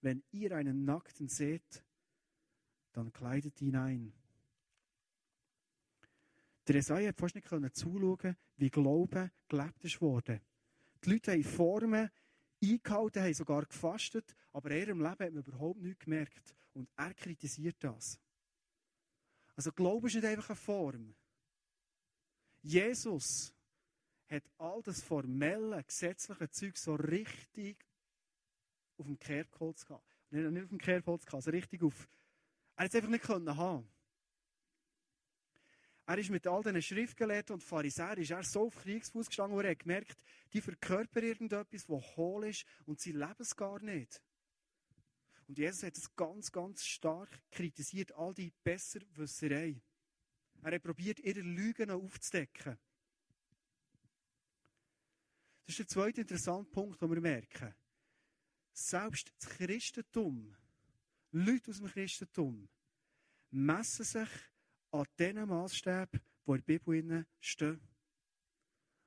Wenn 0.00 0.22
ihr 0.32 0.52
einen 0.56 0.84
Nackten 0.84 1.28
seht, 1.28 1.84
dann 2.92 3.12
kleidet 3.12 3.60
ihn 3.62 3.76
ein. 3.76 4.12
Der 6.66 6.76
Jesaja 6.76 7.08
hat 7.08 7.18
fast 7.18 7.34
nicht 7.34 7.48
zuschauen, 7.76 8.36
wie 8.56 8.70
Glauben 8.70 9.30
gelebt 9.48 9.84
ist 9.84 10.00
worden. 10.00 10.40
Die 11.04 11.10
Leute 11.10 11.32
haben 11.32 11.44
Formen 11.44 12.10
eingehalten, 12.62 13.22
haben 13.22 13.34
sogar 13.34 13.66
gefastet, 13.66 14.36
aber 14.52 14.70
in 14.70 14.78
ihrem 14.78 15.00
Leben 15.00 15.26
hat 15.26 15.32
man 15.32 15.42
überhaupt 15.42 15.80
nichts 15.80 16.04
gemerkt. 16.04 16.54
Und 16.74 16.88
er 16.96 17.12
kritisiert 17.14 17.76
das. 17.80 18.18
Also 19.56 19.72
Glaube 19.72 20.06
ist 20.06 20.14
nicht 20.14 20.24
einfach 20.24 20.50
eine 20.50 20.56
Form. 20.56 21.14
Jesus 22.62 23.51
hat 24.32 24.50
all 24.58 24.82
das 24.82 25.02
formelle, 25.02 25.82
gesetzliche 25.84 26.50
Zeug 26.50 26.76
so 26.76 26.94
richtig 26.94 27.84
auf 28.96 29.06
dem 29.06 29.18
Kerbholz 29.18 29.84
gehabt. 29.84 30.06
Nicht 30.30 30.62
auf 30.62 30.68
dem 30.68 30.78
Kerbholz 30.78 31.24
gehabt, 31.24 31.46
also 31.46 31.50
richtig 31.50 31.82
auf. 31.82 32.08
Er 32.76 32.84
hat 32.84 32.90
es 32.90 32.94
einfach 32.96 33.10
nicht 33.10 33.24
können 33.24 33.56
haben. 33.56 33.88
Er 36.06 36.18
ist 36.18 36.30
mit 36.30 36.46
all 36.46 36.62
diesen 36.62 36.82
Schriftgelehrten 36.82 37.54
und 37.54 37.62
Pharisäern 37.62 38.18
ist 38.18 38.30
er 38.30 38.42
so 38.42 38.66
auf 38.66 38.76
Kriegsfuß 38.76 39.26
gestanden, 39.26 39.56
wo 39.56 39.60
er 39.60 39.70
hat 39.70 39.78
gemerkt, 39.78 40.18
die 40.52 40.60
verkörpern 40.60 41.22
irgendetwas, 41.22 41.86
das 41.86 42.16
hohl 42.16 42.46
ist 42.46 42.64
und 42.86 43.00
sie 43.00 43.12
leben 43.12 43.34
es 43.38 43.54
gar 43.54 43.80
nicht. 43.80 44.20
Und 45.46 45.58
Jesus 45.58 45.82
hat 45.82 45.96
es 45.96 46.14
ganz, 46.16 46.50
ganz 46.50 46.84
stark 46.84 47.28
kritisiert, 47.50 48.12
all 48.12 48.34
die 48.34 48.52
Besserwisserei. 48.64 49.80
Er 50.62 50.72
hat 50.72 50.82
probiert, 50.82 51.20
ihre 51.20 51.40
Lügen 51.40 51.90
aufzudecken. 51.90 52.78
Das 55.64 55.74
ist 55.74 55.78
der 55.78 55.88
zweite 55.88 56.20
interessante 56.22 56.70
Punkt, 56.70 57.00
den 57.00 57.10
wir 57.10 57.20
merken. 57.20 57.74
Selbst 58.72 59.32
das 59.38 59.48
Christentum, 59.50 60.54
Leute 61.30 61.70
aus 61.70 61.78
dem 61.78 61.86
Christentum, 61.86 62.68
messen 63.50 64.04
sich 64.04 64.28
an 64.90 65.06
den 65.18 65.46
Maßstäben, 65.46 66.20
die 66.46 66.52
in 66.52 66.62
Bibel 66.62 67.26
stehen. 67.38 67.80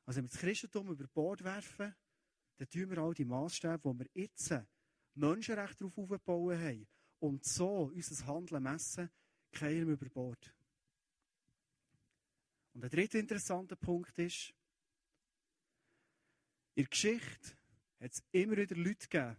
Also 0.06 0.18
wenn 0.18 0.26
wir 0.26 0.30
das 0.30 0.40
Christentum 0.40 0.92
über 0.92 1.08
Bord 1.08 1.44
werfen, 1.44 1.96
dann 2.58 2.70
tun 2.70 2.90
wir 2.90 2.98
all 3.00 3.14
die 3.14 3.26
Maßstäbe, 3.26 3.94
die 3.94 4.00
wir 4.00 4.08
jetzt 4.14 4.54
Menschenrecht 5.16 5.82
darauf 5.82 5.98
aufgebaut 5.98 6.58
haben 6.58 6.88
und 7.20 7.44
so 7.44 7.92
unser 7.94 8.26
Handeln 8.28 8.64
messen, 8.64 9.10
kehren 9.52 9.90
über 9.90 10.10
Bord. 10.10 10.56
Und 12.74 12.82
der 12.82 12.90
dritte 12.90 13.18
interessante 13.18 13.76
Punkt 13.76 14.18
ist, 14.20 14.54
in 16.76 16.84
der 16.84 16.90
Geschichte 16.90 17.58
hat 18.02 18.12
es 18.12 18.24
immer 18.32 18.58
wieder 18.58 18.76
Leute 18.76 19.08
gegeben, 19.08 19.38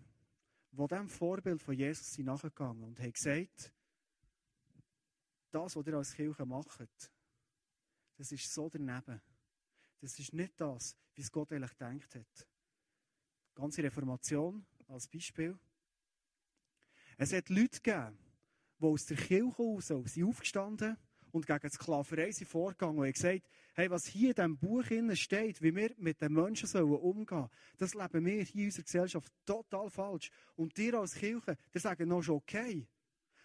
die 0.72 0.86
diesem 0.86 1.08
Vorbild 1.08 1.62
von 1.62 1.74
Jesus 1.74 2.14
sind 2.14 2.24
nachgegangen 2.24 2.82
und 2.82 2.98
haben 2.98 3.12
gesagt, 3.12 3.72
das, 5.50 5.76
was 5.76 5.86
ihr 5.86 5.94
als 5.94 6.14
Kirche 6.14 6.46
macht, 6.46 7.12
das 8.16 8.32
ist 8.32 8.52
so 8.52 8.68
daneben. 8.68 9.20
Das 10.00 10.18
ist 10.18 10.32
nicht 10.32 10.58
das, 10.60 10.96
wie 11.14 11.22
es 11.22 11.30
Gott 11.30 11.52
eigentlich 11.52 11.76
gedacht 11.76 12.14
hat. 12.14 12.48
Die 13.50 13.60
ganze 13.60 13.82
Reformation 13.82 14.66
als 14.88 15.06
Beispiel. 15.06 15.58
Es 17.18 17.32
hat 17.32 17.48
Leute 17.48 17.80
gegeben, 17.80 18.18
die 18.78 18.84
aus 18.84 19.06
der 19.06 19.16
Kirche 19.16 19.56
raus 19.56 19.86
sind 19.86 20.24
aufgestanden 20.24 20.96
und 21.36 21.46
gegen 21.46 21.60
die 21.60 21.68
Sklaverei 21.68 22.32
sind 22.32 22.48
vorgegangen 22.48 22.98
und 22.98 23.04
haben 23.04 23.12
gesagt, 23.12 23.42
hey, 23.74 23.90
was 23.90 24.06
hier 24.06 24.30
in 24.30 24.34
diesem 24.34 24.58
Buch 24.58 24.84
steht, 25.14 25.62
wie 25.62 25.74
wir 25.74 25.94
mit 25.98 26.20
den 26.20 26.32
Menschen 26.32 26.66
sollen 26.66 26.90
umgehen 26.90 27.48
das 27.76 27.94
leben 27.94 28.24
wir 28.24 28.42
hier 28.42 28.62
in 28.62 28.66
unserer 28.66 28.84
Gesellschaft 28.84 29.32
total 29.44 29.90
falsch. 29.90 30.30
Und 30.56 30.76
dir 30.76 30.94
als 30.94 31.14
Kirche, 31.14 31.56
die 31.74 31.78
sagen 31.78 32.08
noch 32.08 32.22
schon, 32.22 32.36
okay, 32.36 32.88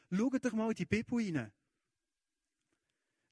schaut 0.09 0.45
doch 0.45 0.53
mal 0.53 0.69
in 0.69 0.75
die 0.75 0.85
Bibel 0.85 1.17
rein. 1.17 1.51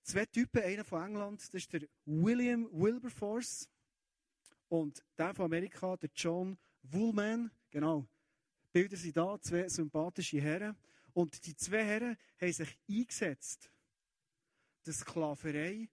Zwei 0.03 0.25
Typen, 0.25 0.61
einer 0.61 0.83
von 0.83 1.03
England, 1.03 1.39
das 1.39 1.49
ist 1.49 1.71
der 1.71 1.87
William 2.05 2.67
Wilberforce 2.71 3.69
und 4.67 5.03
der 5.17 5.33
von 5.33 5.45
Amerika, 5.45 5.95
der 5.97 6.09
John 6.13 6.57
Woolman. 6.83 7.51
Genau, 7.69 8.07
Bilder 8.71 8.97
sind 8.97 9.15
da, 9.15 9.39
zwei 9.39 9.69
sympathische 9.69 10.41
Herren. 10.41 10.75
Und 11.13 11.45
die 11.45 11.55
zwei 11.55 11.83
Herren 11.85 12.17
haben 12.39 12.53
sich 12.53 12.77
eingesetzt, 12.89 13.71
dass 14.83 14.99
Sklaverei 14.99 15.89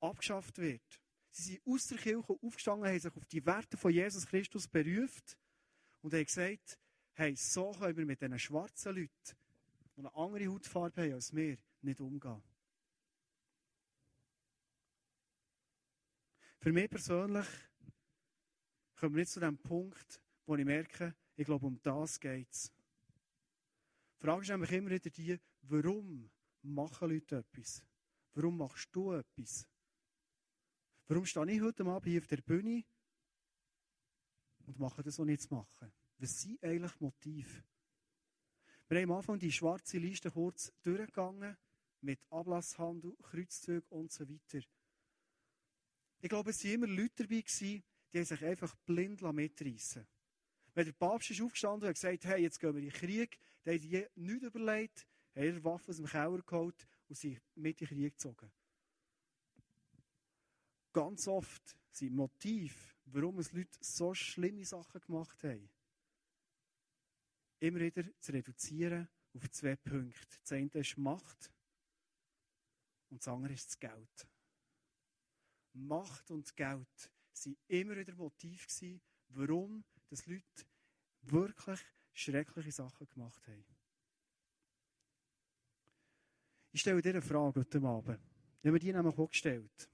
abgeschafft 0.00 0.58
wird. 0.58 1.00
Sie 1.30 1.54
sind 1.54 1.66
aus 1.66 1.86
der 1.88 1.98
Kirche 1.98 2.32
aufgestanden, 2.32 2.88
haben 2.88 3.00
sich 3.00 3.16
auf 3.16 3.26
die 3.26 3.44
Werte 3.44 3.76
von 3.76 3.92
Jesus 3.92 4.26
Christus 4.26 4.68
berufen 4.68 5.22
und 6.02 6.14
haben 6.14 6.24
gesagt, 6.24 6.78
hey, 7.14 7.34
so 7.34 7.72
können 7.72 7.96
wir 7.96 8.06
mit 8.06 8.20
diesen 8.20 8.38
schwarzen 8.38 8.94
Leuten, 8.94 9.36
die 9.96 10.00
eine 10.00 10.14
andere 10.14 10.46
Hautfarbe 10.46 11.02
haben 11.02 11.14
als 11.14 11.34
wir, 11.34 11.58
nicht 11.82 12.00
umgehen. 12.00 12.42
Für 16.60 16.72
mich 16.72 16.88
persönlich 16.88 17.46
kommen 18.96 19.16
wir 19.16 19.22
jetzt 19.22 19.32
zu 19.32 19.40
dem 19.40 19.58
Punkt, 19.58 20.20
wo 20.46 20.56
ich 20.56 20.64
merke, 20.64 21.14
ich 21.36 21.44
glaube, 21.44 21.66
um 21.66 21.80
das 21.82 22.18
geht 22.18 22.50
es. 22.50 22.72
Die 24.18 24.24
Frage 24.24 24.42
ist 24.42 24.48
nämlich 24.48 24.72
immer 24.72 24.90
wieder 24.90 25.10
die, 25.10 25.38
warum 25.62 26.30
machen 26.62 27.10
Leute 27.10 27.36
etwas? 27.36 27.84
Warum 28.34 28.58
machst 28.58 28.88
du 28.92 29.12
etwas? 29.12 29.66
Warum 31.06 31.24
stehe 31.24 31.52
ich 31.52 31.60
heute 31.60 31.84
Abend 31.84 32.06
hier 32.06 32.20
auf 32.20 32.26
der 32.26 32.42
Bühne 32.42 32.84
und 34.66 34.78
mache 34.78 35.02
das, 35.02 35.18
was 35.18 35.26
ich 35.26 35.32
jetzt 35.32 35.50
mache? 35.50 35.92
Was 36.18 36.40
sind 36.40 36.62
eigentlich 36.62 36.98
Motive? 37.00 37.62
Wir 38.88 39.00
haben 39.00 39.10
am 39.10 39.16
Anfang 39.18 39.38
die 39.38 39.52
schwarze 39.52 39.98
Liste 39.98 40.30
kurz 40.30 40.72
durchgegangen, 40.82 41.56
mit 42.00 42.20
Ablasshandel, 42.30 43.16
Kreuzzügen 43.22 43.88
und 43.88 44.12
so 44.12 44.28
weiter. 44.28 44.66
Ich 46.20 46.28
glaube, 46.28 46.50
es 46.50 46.62
waren 46.64 46.72
immer 46.72 46.86
Leute 46.86 47.26
dabei, 47.26 47.42
die 48.12 48.24
sich 48.24 48.44
einfach 48.44 48.74
blind 48.84 49.22
mitreißen 49.22 50.06
Wenn 50.74 50.84
der 50.84 50.92
Papst 50.92 51.30
ist 51.30 51.40
aufgestanden 51.40 51.88
und 51.88 51.94
gesagt, 51.94 52.24
hey, 52.24 52.42
jetzt 52.42 52.58
gehen 52.58 52.74
wir 52.74 52.82
in 52.82 52.90
den 52.90 52.94
Krieg, 52.94 53.38
dann 53.62 53.74
haben 53.74 53.80
die 53.80 54.06
nichts 54.16 54.44
überlegt, 54.44 55.06
haben 55.34 55.44
ihre 55.44 55.64
Waffe 55.64 55.90
aus 55.90 55.96
dem 55.96 56.06
Keller 56.06 56.42
geholt 56.42 56.86
und 57.14 57.18
sich 57.18 57.40
mit 57.54 57.80
in 57.80 57.86
den 57.86 57.96
Krieg 57.96 58.12
gezogen. 58.14 58.50
Ganz 60.92 61.28
oft 61.28 61.76
sind 61.92 62.12
Motive, 62.12 62.74
warum 63.04 63.38
es 63.38 63.52
Leute 63.52 63.78
so 63.80 64.12
schlimme 64.14 64.64
Sachen 64.64 65.00
gemacht 65.00 65.44
haben, 65.44 65.70
immer 67.60 67.78
wieder 67.78 68.02
zu 68.18 68.32
reduzieren 68.32 69.08
auf 69.32 69.48
zwei 69.52 69.76
Punkte. 69.76 70.38
Das 70.40 70.52
eine 70.52 70.70
ist 70.72 70.98
Macht 70.98 71.52
und 73.10 73.20
das 73.20 73.28
andere 73.28 73.52
ist 73.52 73.68
das 73.68 73.78
Geld. 73.78 74.28
Macht 75.72 76.32
und 76.32 76.56
Geld 76.56 77.10
waren 77.44 77.56
immer 77.68 77.96
wieder 77.96 78.14
Motiv 78.16 78.66
warum 79.28 79.84
das 80.08 80.26
Leute 80.26 80.66
wirklich 81.22 81.80
schreckliche 82.12 82.72
Sachen 82.72 83.08
gemacht 83.08 83.46
haben. 83.46 83.73
Ich 86.74 86.80
stelle 86.80 87.00
dir 87.00 87.10
eine 87.10 87.22
Frage 87.22 87.60
heute 87.60 87.80
Abend. 87.82 88.18
Ich 88.58 88.66
habe 88.66 88.72
mir 88.72 88.80
die 88.80 88.92
nämlich 88.92 89.16
auch 89.16 89.30
gestellt. 89.30 89.88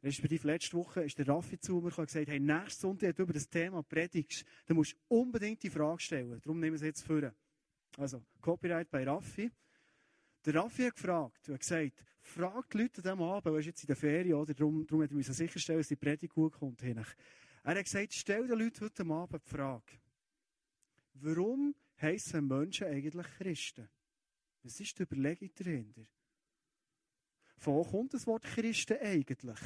Respektive 0.00 0.46
letzte 0.46 0.76
Woche 0.76 1.02
ist 1.02 1.18
der 1.18 1.26
Raffi 1.26 1.58
zu 1.58 1.80
mir 1.80 1.98
und 1.98 2.06
gesagt, 2.06 2.28
hey, 2.28 2.38
nächsten 2.38 2.82
Sonntag 2.82 3.18
über 3.18 3.32
das 3.32 3.48
Thema 3.48 3.82
predigst, 3.82 4.44
dann 4.66 4.76
musst 4.76 4.92
du 4.92 4.98
unbedingt 5.08 5.64
die 5.64 5.68
Frage 5.68 6.00
stellen. 6.00 6.40
Darum 6.40 6.60
nehmen 6.60 6.74
wir 6.74 6.76
es 6.76 6.82
jetzt 6.82 7.02
vor. 7.02 7.34
Also, 7.98 8.22
Copyright 8.40 8.88
bei 8.88 9.02
Raffi. 9.02 9.50
Der 10.44 10.54
Raffi 10.54 10.84
hat 10.84 10.94
gefragt, 10.94 11.48
er 11.48 11.54
hat 11.54 11.60
gesagt, 11.60 12.04
frag 12.20 12.70
die 12.70 12.78
Leute 12.78 12.98
an 12.98 13.02
diesem 13.02 13.22
Abend, 13.22 13.52
er 13.52 13.58
ist 13.58 13.66
jetzt 13.66 13.82
in 13.82 13.88
der 13.88 13.96
Ferien, 13.96 14.34
oder? 14.34 14.54
Darum, 14.54 14.86
darum 14.86 15.02
hat 15.02 15.10
er 15.10 15.34
sicherstellen, 15.34 15.80
dass 15.80 15.88
die 15.88 15.96
Predigt 15.96 16.34
gut 16.34 16.52
kommt. 16.52 16.80
Er 16.84 17.04
hat 17.64 17.84
gesagt, 17.84 18.14
stell 18.14 18.46
den 18.46 18.60
Leuten 18.60 18.84
heute 18.84 19.04
Abend 19.04 19.42
die 19.44 19.50
Frage, 19.50 19.92
warum 21.14 21.74
heissen 22.00 22.46
Menschen 22.46 22.86
eigentlich 22.86 23.26
Christen? 23.38 23.88
Was 24.66 24.80
ist 24.80 24.98
die 24.98 25.04
Überlegung 25.04 25.48
dahinter? 25.54 26.04
Von 27.56 27.74
wo 27.74 27.84
kommt 27.84 28.12
das 28.14 28.26
Wort 28.26 28.42
Christen 28.42 28.98
eigentlich? 28.98 29.60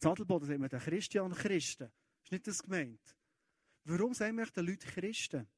In 0.00 0.08
Adelboden 0.08 0.46
sagt 0.46 0.60
man 0.60 0.68
den 0.68 0.78
Christian 0.78 1.34
Christen. 1.34 1.90
Ist 2.22 2.30
nicht 2.30 2.46
das 2.46 2.62
gemeint? 2.62 3.16
Warum 3.82 4.14
sagen 4.14 4.38
wir 4.38 4.46
den 4.46 4.66
Leuten 4.66 4.88
Christen? 4.88 5.48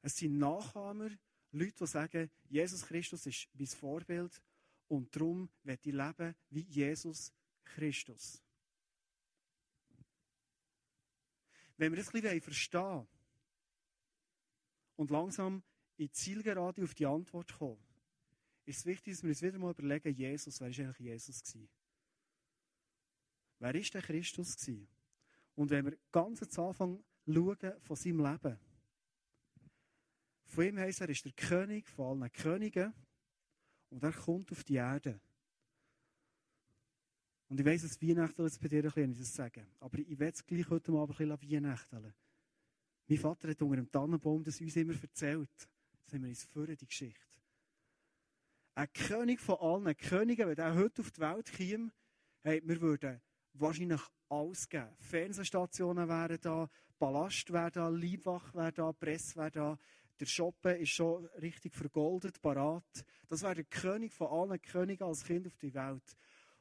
Es 0.00 0.16
sind 0.16 0.38
Nachahmer, 0.38 1.10
Leute, 1.52 1.76
die 1.78 1.86
sagen, 1.86 2.30
Jesus 2.48 2.84
Christus 2.84 3.24
ist 3.26 3.48
mein 3.54 3.68
Vorbild 3.68 4.42
und 4.88 5.14
darum 5.14 5.48
werde 5.62 5.88
ich 5.88 5.94
leben 5.94 6.34
wie 6.50 6.62
Jesus 6.62 7.32
Christus. 7.62 8.42
Wenn 11.76 11.92
wir 11.92 11.98
das 11.98 12.12
ein 12.12 12.20
bisschen 12.20 12.40
verstehen 12.40 13.06
und 14.96 15.10
langsam 15.12 15.62
in 15.96 16.06
die 16.06 16.12
Zielgerade 16.12 16.82
auf 16.82 16.94
die 16.94 17.06
Antwort 17.06 17.52
kommen, 17.52 17.78
ist 18.64 18.78
es 18.78 18.86
wichtig, 18.86 19.14
dass 19.14 19.22
wir 19.22 19.30
uns 19.30 19.42
wieder 19.42 19.58
mal 19.58 19.70
überlegen, 19.70 20.14
Jesus, 20.14 20.60
wer 20.60 20.68
war 20.68 20.84
eigentlich 20.84 20.98
Jesus 20.98 21.42
gewesen? 21.42 21.68
Wer 23.58 23.74
ist 23.74 23.94
der 23.94 24.02
Christus 24.02 24.56
gewesen? 24.56 24.88
Und 25.54 25.70
wenn 25.70 25.84
wir 25.84 25.98
ganz 26.10 26.42
am 26.42 26.64
Anfang 26.66 27.04
schauen 27.26 27.80
von 27.80 27.96
seinem 27.96 28.20
Leben, 28.20 28.58
von 30.46 30.64
ihm 30.66 30.78
heisst 30.78 31.00
er, 31.00 31.08
ist 31.08 31.24
der 31.24 31.32
König 31.32 31.88
von 31.88 32.22
allen 32.22 32.32
Königen 32.32 32.92
und 33.90 34.02
er 34.02 34.12
kommt 34.12 34.52
auf 34.52 34.64
die 34.64 34.74
Erde. 34.74 35.20
Und 37.48 37.60
ich 37.60 37.66
weiss, 37.66 37.82
es 37.82 38.00
Weihnachten 38.00 38.42
jetzt 38.42 38.60
bei 38.60 38.68
dir 38.68 38.78
ein 38.78 38.82
bisschen, 38.84 39.02
wenn 39.02 39.12
ich 39.12 39.18
das 39.18 39.34
sage. 39.34 39.66
Aber 39.80 39.98
ich 39.98 40.18
will 40.18 40.28
es 40.28 40.44
gleich 40.44 40.68
heute 40.70 40.92
Abend 40.92 41.20
ein 41.20 41.28
bisschen 41.28 41.52
Weihnachten. 41.52 42.14
Mein 43.06 43.18
Vater 43.18 43.48
hat 43.48 43.60
unter 43.60 43.76
dem 43.76 43.90
Tannenbaum 43.90 44.42
das 44.42 44.60
uns 44.60 44.76
immer 44.76 44.94
erzählt. 45.00 45.68
Haben 46.12 46.24
wir 46.24 46.28
uns 46.28 46.44
vor, 46.44 46.66
die 46.66 46.86
Geschichte. 46.86 47.40
Ein 48.74 48.92
König 48.92 49.40
von 49.40 49.56
allen 49.60 49.96
Königen, 49.96 50.46
wenn 50.46 50.58
er 50.58 50.74
heute 50.74 51.00
auf 51.00 51.10
die 51.10 51.22
Welt 51.22 51.50
käme, 51.50 51.90
hey, 52.42 52.60
wir 52.66 52.82
würden 52.82 53.22
wahrscheinlich 53.54 54.02
alles 54.28 54.68
geben. 54.68 54.94
Fernsehstationen 54.98 56.10
wären 56.10 56.38
da, 56.42 56.68
Ballast 56.98 57.50
wäre 57.50 57.70
da, 57.70 57.88
Leibwach 57.88 58.52
wäre 58.52 58.72
da, 58.72 58.92
Presse 58.92 59.36
wäre 59.36 59.50
da. 59.52 59.78
Der 60.20 60.26
Shoppen 60.26 60.76
ist 60.76 60.90
schon 60.90 61.24
richtig 61.40 61.74
vergoldet, 61.74 62.42
parat. 62.42 63.06
Das 63.30 63.40
wäre 63.40 63.54
der 63.54 63.64
König 63.64 64.12
von 64.12 64.26
allen 64.26 64.60
Königen 64.60 65.04
als 65.04 65.24
Kind 65.24 65.46
auf 65.46 65.56
die 65.56 65.72
Welt. 65.72 66.16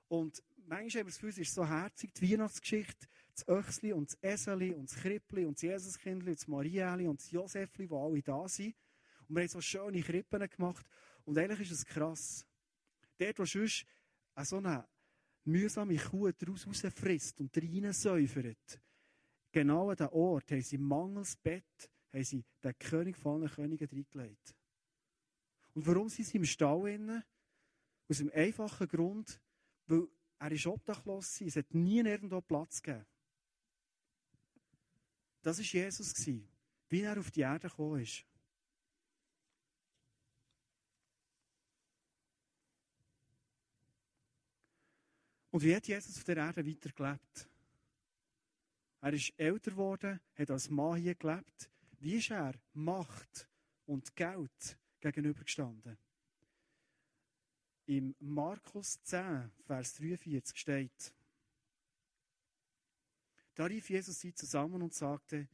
Und 0.08 0.42
manchmal 0.66 0.80
haben 0.80 0.94
wir 0.94 1.04
das 1.06 1.16
Gefühl, 1.16 1.30
es 1.30 1.38
ist 1.40 1.54
so 1.54 1.68
herzig, 1.68 2.14
die 2.14 2.32
Weihnachtsgeschichte, 2.32 3.06
das 3.36 3.46
Öchsli 3.50 3.92
und 3.92 4.14
das 4.14 4.18
Eseli 4.22 4.74
und 4.74 4.90
das 4.90 4.98
Krippli 4.98 5.46
und 5.46 5.58
das 5.58 5.64
Jesuskindli 5.64 6.30
und 6.30 6.40
das 6.40 6.48
Marieli 6.48 7.06
und 7.06 7.20
das 7.20 7.32
Josefli, 7.32 7.90
die 7.90 7.94
alle 7.94 8.22
da 8.22 8.48
sind. 8.48 8.76
Und 9.32 9.38
wir 9.38 9.44
haben 9.44 9.48
so 9.48 9.62
schöne 9.62 10.02
Krippen 10.02 10.50
gemacht. 10.50 10.86
Und 11.24 11.38
eigentlich 11.38 11.62
ist 11.62 11.72
es 11.72 11.86
krass. 11.86 12.46
Dort, 13.18 13.40
wo 13.40 13.46
sonst 13.46 13.86
so 14.44 14.58
eine 14.58 14.86
mühsame 15.46 15.96
Kuh 15.96 16.30
daraus 16.34 16.68
rausfrisst 16.68 17.40
und 17.40 17.56
reinsäufert. 17.56 18.82
Genau 19.54 19.90
an 19.90 19.96
diesem 19.96 20.12
Ort 20.12 20.52
haben 20.52 20.62
sie 20.62 20.78
mangels 20.78 21.38
Bett 21.38 21.90
haben 22.12 22.24
sie 22.26 22.44
den 22.62 22.78
König 22.78 23.16
von 23.16 23.42
allen 23.42 23.50
Königen 23.50 23.88
reingelegt. 23.88 24.54
Und 25.76 25.88
warum 25.88 26.10
sind 26.10 26.26
sie 26.26 26.36
im 26.36 26.44
Stall 26.44 26.90
innen? 26.90 27.24
Aus 28.10 28.18
dem 28.18 28.32
einfachen 28.34 28.90
Grund, 28.90 29.40
weil 29.88 30.10
er 30.40 30.52
ist 30.52 30.68
obdachlos 30.68 31.40
war. 31.40 31.48
Es 31.48 31.56
hat 31.56 31.74
nie 31.74 32.00
irgendwo 32.02 32.42
Platz 32.42 32.82
gegeben. 32.82 33.06
Das 35.42 35.58
war 35.58 35.64
Jesus, 35.64 36.14
wie 36.90 37.02
er 37.02 37.18
auf 37.18 37.32
die 37.32 37.42
Erde 37.42 37.70
gekommen 37.70 38.02
ist. 38.02 38.26
Und 45.52 45.64
wie 45.64 45.76
hat 45.76 45.88
Jesus 45.88 46.18
auf 46.18 46.24
der 46.24 46.38
Erde 46.38 46.66
weitergelebt? 46.66 47.50
Er 49.02 49.14
ist 49.14 49.34
älter 49.38 49.72
geworden, 49.72 50.20
hat 50.36 50.52
als 50.52 50.70
Mann 50.70 51.00
hier 51.00 51.16
gelebt. 51.16 51.70
Wie 52.00 52.18
ist 52.18 52.32
er 52.32 52.54
Macht 52.74 53.50
und 53.86 54.16
Geld 54.16 54.78
gegenübergestanden? 55.02 55.98
Im 57.88 58.16
Markus 58.20 59.02
10, 59.04 59.52
Vers 59.66 59.96
43 59.96 60.58
steht, 60.58 61.14
da 63.56 63.66
rief 63.66 63.90
Jesus 63.90 64.20
sie 64.20 64.34
zusammen 64.34 64.82
und 64.82 64.94
sagte, 64.94 65.50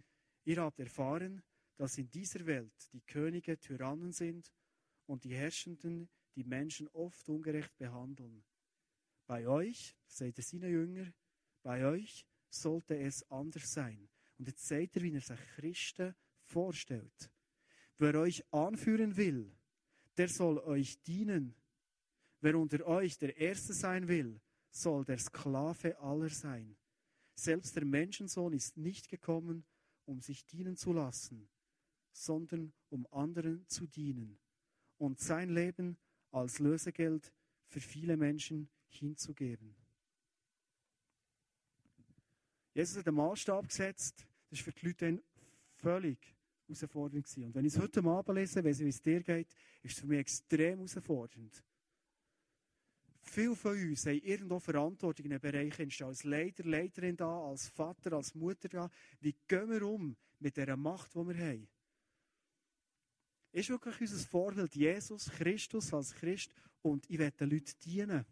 ihr 0.46 0.62
habt 0.62 0.80
erfahren, 0.80 1.42
dass 1.78 1.98
in 1.98 2.10
dieser 2.10 2.46
Welt 2.46 2.94
die 2.94 3.02
Könige 3.02 3.60
Tyrannen 3.60 4.12
sind 4.12 4.54
und 5.08 5.24
die 5.24 5.36
Herrschenden 5.36 6.08
die 6.36 6.44
Menschen 6.44 6.88
oft 6.90 7.28
ungerecht 7.28 7.76
behandeln. 7.78 8.44
Bei 9.28 9.48
euch, 9.48 9.96
seht 10.08 10.38
ihr 10.38 10.44
seine 10.44 10.70
Jünger, 10.70 11.14
bei 11.62 11.86
euch 11.86 12.26
sollte 12.50 12.98
es 12.98 13.30
anders 13.30 13.74
sein. 13.74 14.10
Und 14.38 14.48
jetzt 14.48 14.66
seht 14.66 14.96
ihr, 14.96 15.04
wie 15.04 15.14
er 15.14 15.22
sich 15.22 15.40
Christen 15.56 16.16
vorstellt. 16.44 17.30
Wer 17.98 18.16
euch 18.16 18.44
anführen 18.54 19.18
will, 19.18 19.54
der 20.16 20.30
soll 20.30 20.60
euch 20.60 21.02
dienen. 21.04 21.56
Wer 22.40 22.58
unter 22.58 22.86
euch 22.88 23.18
der 23.18 23.36
Erste 23.38 23.74
sein 23.74 24.08
will, 24.08 24.40
soll 24.70 25.04
der 25.04 25.18
Sklave 25.18 26.00
aller 26.00 26.30
sein. 26.30 26.78
Selbst 27.36 27.76
der 27.76 27.86
Menschensohn 27.86 28.54
ist 28.54 28.78
nicht 28.78 29.10
gekommen, 29.10 29.66
um 30.06 30.22
sich 30.22 30.46
dienen 30.46 30.78
zu 30.78 30.94
lassen, 30.94 31.50
sondern 32.14 32.74
um 32.90 33.06
anderen 33.12 33.68
zu 33.68 33.88
dienen 33.88 34.40
und 34.98 35.20
sein 35.20 35.50
Leben 35.50 35.98
als 36.32 36.60
Lösegeld 36.60 37.34
für 37.68 37.82
viele 37.82 38.18
Menschen 38.18 38.70
hinzugeben. 38.90 39.76
Jesus 42.74 42.98
hat 42.98 43.08
einen 43.08 43.18
Maßstab 43.18 43.68
gesetzt, 43.68 44.28
das 44.50 44.60
war 44.60 44.66
für 44.66 44.80
die 44.80 44.86
Leute 44.86 45.24
völlig 45.78 46.36
herausfordernd. 46.68 47.38
Und 47.38 47.56
wenn 47.56 47.66
ich 47.66 47.74
es 47.74 47.80
heute 47.80 48.04
Abend 48.04 48.38
lese, 48.38 48.64
weiss 48.64 48.80
ich, 48.80 48.86
wie 48.86 48.90
es 48.90 49.02
dir 49.02 49.24
geht, 49.24 49.48
ist 49.82 49.94
es 49.94 50.00
für 50.00 50.08
mich 50.08 50.20
extrem 50.20 50.80
herausfordernd. 50.80 51.64
Viele 53.22 53.56
von 53.56 53.72
uns 53.72 54.06
haben 54.06 54.22
irgendwo 54.22 54.60
Verantwortung 54.60 55.26
in 55.26 55.34
einem 55.34 55.42
Bereich. 55.42 56.04
Als 56.04 56.24
Leiter, 56.24 56.64
Leiterin 56.64 57.18
da, 57.18 57.46
als 57.46 57.68
Vater, 57.68 58.14
als 58.14 58.34
Mutter 58.34 58.70
da. 58.70 58.90
Wie 59.20 59.36
gehen 59.48 59.70
wir 59.70 59.84
um 59.84 60.16
mit 60.40 60.56
dieser 60.56 60.78
Macht, 60.78 61.14
die 61.14 61.28
wir 61.28 61.38
haben? 61.38 61.68
Ist 63.52 63.70
wirklich 63.70 64.00
unser 64.02 64.28
Vorbild 64.28 64.76
Jesus 64.76 65.30
Christus 65.30 65.94
als 65.94 66.14
Christ 66.14 66.54
und 66.82 67.10
ich 67.10 67.18
werde 67.18 67.38
den 67.38 67.50
Leuten 67.50 67.74
dienen. 67.84 68.26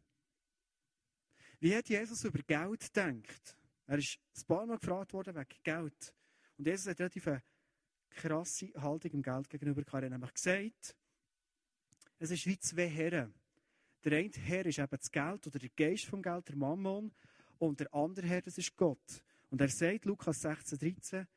Wie 1.65 1.75
hat 1.75 1.89
Jesus 1.89 2.23
über 2.23 2.43
Geld 2.43 2.93
gedacht? 2.93 3.58
Er 3.88 3.97
ist 3.97 4.19
ein 4.38 4.45
paar 4.45 4.67
Mal 4.67 4.78
gefragt 4.78 5.13
worden 5.13 5.34
wegen 5.34 5.60
Geld. 5.63 6.13
Und 6.60 6.67
Jesus 6.67 6.86
hat 6.86 6.99
relativ 6.99 7.28
eine 7.28 7.41
krasse 8.12 8.71
Haltung 8.75 9.13
im 9.13 9.23
Geld 9.23 9.49
gegenüber 9.49 9.82
gehabt. 9.82 10.04
Er 10.04 10.06
hat 10.06 10.12
nämlich 10.12 10.34
gesagt, 10.36 10.95
es 12.19 12.30
ist 12.30 12.45
wie 12.45 12.60
zwei 12.60 12.88
Herren. 12.88 13.34
Der 14.04 14.15
eine 14.15 14.30
Herr 14.30 14.67
ist 14.67 14.78
eben 14.78 14.95
das 14.95 15.12
Geld 15.12 15.47
oder 15.47 15.58
der 15.58 15.69
Geist 15.69 16.06
vom 16.06 16.21
Geld, 16.21 16.47
der 16.49 16.56
Mammon. 16.56 17.12
Und 17.58 17.80
der 17.80 17.91
andere 17.95 18.28
Herr, 18.28 18.43
das 18.43 18.60
ist 18.60 18.75
Gott. 18.75 19.23
Und 19.49 19.60
er 19.60 19.69
sagt, 19.69 20.06
Lukas 20.06 20.41
16, 20.41 20.78
13, 20.78 21.28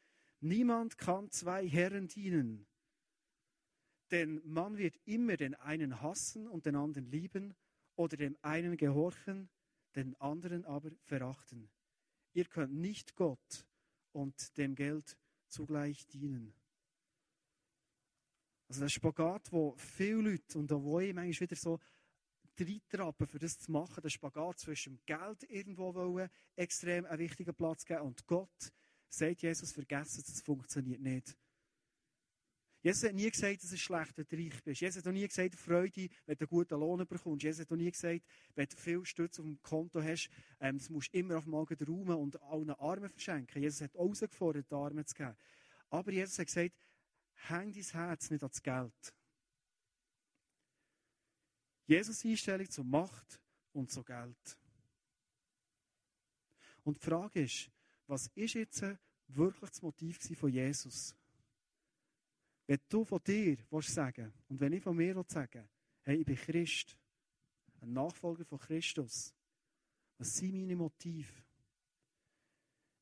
niemand 0.41 0.99
kann 0.99 1.31
zwei 1.31 1.67
Herren 1.67 2.07
dienen. 2.07 2.67
Denn 4.11 4.43
man 4.45 4.77
wird 4.77 5.01
immer 5.07 5.39
den 5.39 5.55
einen 5.55 6.03
hassen 6.03 6.47
und 6.49 6.67
den 6.67 6.77
anderen 6.77 7.07
lieben 7.07 7.55
oder 7.97 8.19
dem 8.19 8.37
einen 8.43 8.77
gehorchen, 8.77 9.49
den 9.99 10.15
anderen 10.21 10.65
aber 10.65 10.91
verachten. 11.03 11.69
Ihr 12.33 12.45
könnt 12.45 12.75
nicht 12.75 13.17
Gott 13.17 13.67
und 14.13 14.57
dem 14.57 14.75
Geld 14.75 15.17
zugleich 15.49 16.07
dienen. 16.07 16.55
Also 18.69 18.83
der 18.83 18.89
Spagat, 18.89 19.51
wo 19.51 19.75
viele 19.77 20.31
Leute, 20.33 20.59
und 20.59 20.71
da 20.71 20.81
wo 20.81 21.01
ich 21.01 21.13
manchmal 21.13 21.49
wieder 21.49 21.57
so 21.57 21.81
reintrappen, 22.61 23.27
für 23.27 23.39
das 23.39 23.59
zu 23.59 23.73
machen, 23.73 24.03
der 24.03 24.11
Spagat 24.11 24.61
zwischen 24.61 25.01
Geld 25.05 25.43
irgendwo 25.49 25.95
wollen, 25.95 26.31
extrem 26.55 27.05
einen 27.07 27.19
wichtigen 27.19 27.55
Platz 27.55 27.85
geben 27.85 28.03
und 28.03 28.27
Gott, 28.27 28.73
sagt 29.09 29.43
Jesus, 29.43 29.73
vergessen, 29.73 30.23
das 30.27 30.43
funktioniert 30.43 31.01
nicht. 31.01 31.37
Jesus 32.81 33.09
hat 33.09 33.15
nie 33.15 33.29
gesagt, 33.29 33.63
dass 33.63 33.73
es 33.73 33.81
schlecht, 33.81 34.17
wenn 34.17 34.27
du 34.29 34.37
reich 34.37 34.63
bist. 34.63 34.81
Jesus 34.81 34.99
hat 34.99 35.09
auch 35.09 35.13
nie 35.13 35.27
gesagt, 35.27 35.57
Freude, 35.57 36.09
wenn 36.27 36.37
du 36.37 36.45
einen 36.45 36.49
guten 36.49 36.79
Lohn 36.79 37.07
bekommst. 37.07 37.43
Jesus 37.43 37.63
hat 37.63 37.73
auch 37.73 37.77
nie 37.77 37.91
gesagt, 37.91 38.25
wenn 38.55 38.69
du 38.69 38.77
viel 38.77 39.05
Stütze 39.05 39.43
auf 39.43 39.47
dem 39.47 39.61
Konto 39.63 40.01
hast, 40.01 40.31
ähm, 40.61 40.79
das 40.79 40.89
musst 40.89 41.13
du 41.13 41.19
immer 41.19 41.39
auf 41.39 41.45
dem 41.45 41.53
Magen 41.53 41.77
räumen 41.85 42.17
und 42.17 42.41
allen 42.43 42.71
Armen 42.71 43.11
verschenken. 43.11 43.61
Jesus 43.61 43.81
hat 43.81 43.95
herausgefordert, 43.95 44.71
die 44.71 44.75
Arme 44.75 45.05
zu 45.05 45.15
geben. 45.15 45.37
Aber 45.91 46.13
Jesus 46.13 46.39
hat 46.39 46.47
gesagt, 46.47 46.75
häng 47.49 47.73
dein 47.73 47.83
Herz 47.83 48.31
nicht 48.31 48.43
ans 48.43 48.63
Geld. 48.63 49.15
Jesus 51.87 52.25
Einstellung 52.25 52.71
zur 52.71 52.85
Macht 52.85 53.41
und 53.73 53.91
zu 53.91 54.05
Geld. 54.05 54.59
Und 56.85 56.97
die 56.97 57.05
Frage 57.05 57.43
ist, 57.43 57.71
was 58.07 58.29
ist 58.35 58.55
jetzt 58.55 58.85
wirklich 59.27 59.71
das 59.71 59.83
Motiv 59.83 60.19
von 60.39 60.53
Jesus? 60.53 61.18
Wenn 62.69 62.81
du 62.87 63.03
von 63.03 63.23
dir 63.25 63.57
willst 63.71 63.95
sagen 63.95 64.31
und 64.47 64.61
wenn 64.61 64.75
ich 64.75 64.83
von 64.83 64.95
mir 64.95 65.25
sagen 65.27 65.67
hey, 66.03 66.19
ich 66.19 66.27
bin 66.27 66.37
Christ, 66.37 66.99
ein 67.81 67.95
Nachfolger 67.95 68.45
von 68.45 68.59
Christus, 68.59 69.35
was 70.19 70.37
sind 70.37 70.53
meine 70.53 70.77
Motive? 70.77 71.33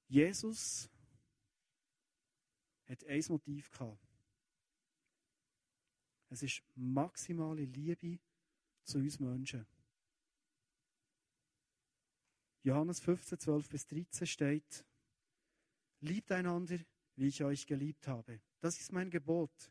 Jesus 0.07 0.89
hat 2.87 3.05
ein 3.07 3.25
Motiv 3.29 3.69
gehabt. 3.73 4.07
Es 6.29 6.45
ist 6.45 6.63
maximale 6.77 7.65
Liebe 7.65 8.21
zu 8.85 8.99
uns 8.99 9.19
Menschen. 9.19 9.67
Johannes 12.63 13.01
15, 13.01 13.41
12 13.41 13.69
bis 13.69 13.87
13 13.87 14.27
steht, 14.29 14.85
Liebt 16.01 16.31
einander, 16.31 16.79
wie 17.17 17.27
ich 17.27 17.43
euch 17.43 17.67
geliebt 17.67 18.07
habe. 18.07 18.41
Das 18.61 18.81
ist 18.81 18.93
mein 18.93 19.11
Gebot. 19.11 19.71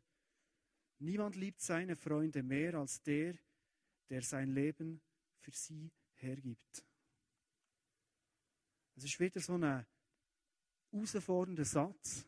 Niemand 1.00 1.36
liebt 1.36 1.62
seine 1.62 1.95
Freunde 1.95 2.43
mehr 2.43 2.76
als 2.76 3.02
der, 3.02 3.36
der 4.10 4.21
sein 4.21 4.50
Leben 4.52 5.02
für 5.39 5.52
sie 5.52 5.91
hergibt. 6.13 6.86
Es 8.95 9.04
ist 9.04 9.19
wieder 9.19 9.41
so 9.41 9.56
ein 9.56 9.86
herausfordernder 10.91 11.65
Satz, 11.65 12.26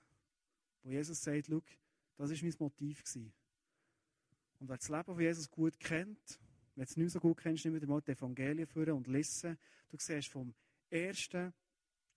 wo 0.83 0.89
Jesus 0.89 1.21
sagt, 1.21 1.47
Schau, 1.47 1.61
das 2.17 2.31
ist 2.31 2.43
mein 2.43 2.53
Motiv 2.59 3.03
gewesen. 3.03 3.33
Und 4.59 4.67
wer 4.67 4.77
das 4.77 4.89
Leben 4.89 5.05
von 5.05 5.19
Jesus 5.19 5.49
gut 5.49 5.79
kennt, 5.79 6.39
wenn 6.75 6.83
du 6.83 6.89
es 6.89 6.97
nicht 6.97 7.11
so 7.11 7.19
gut 7.19 7.37
kennst, 7.37 7.63
nimm 7.65 7.75
wieder 7.75 7.87
mal 7.87 8.01
die 8.01 8.11
Evangelien 8.11 8.67
führen 8.67 8.93
und 8.93 9.07
lesen. 9.07 9.57
Du 9.89 9.97
siehst 9.97 10.29
vom 10.29 10.53
ersten 10.89 11.53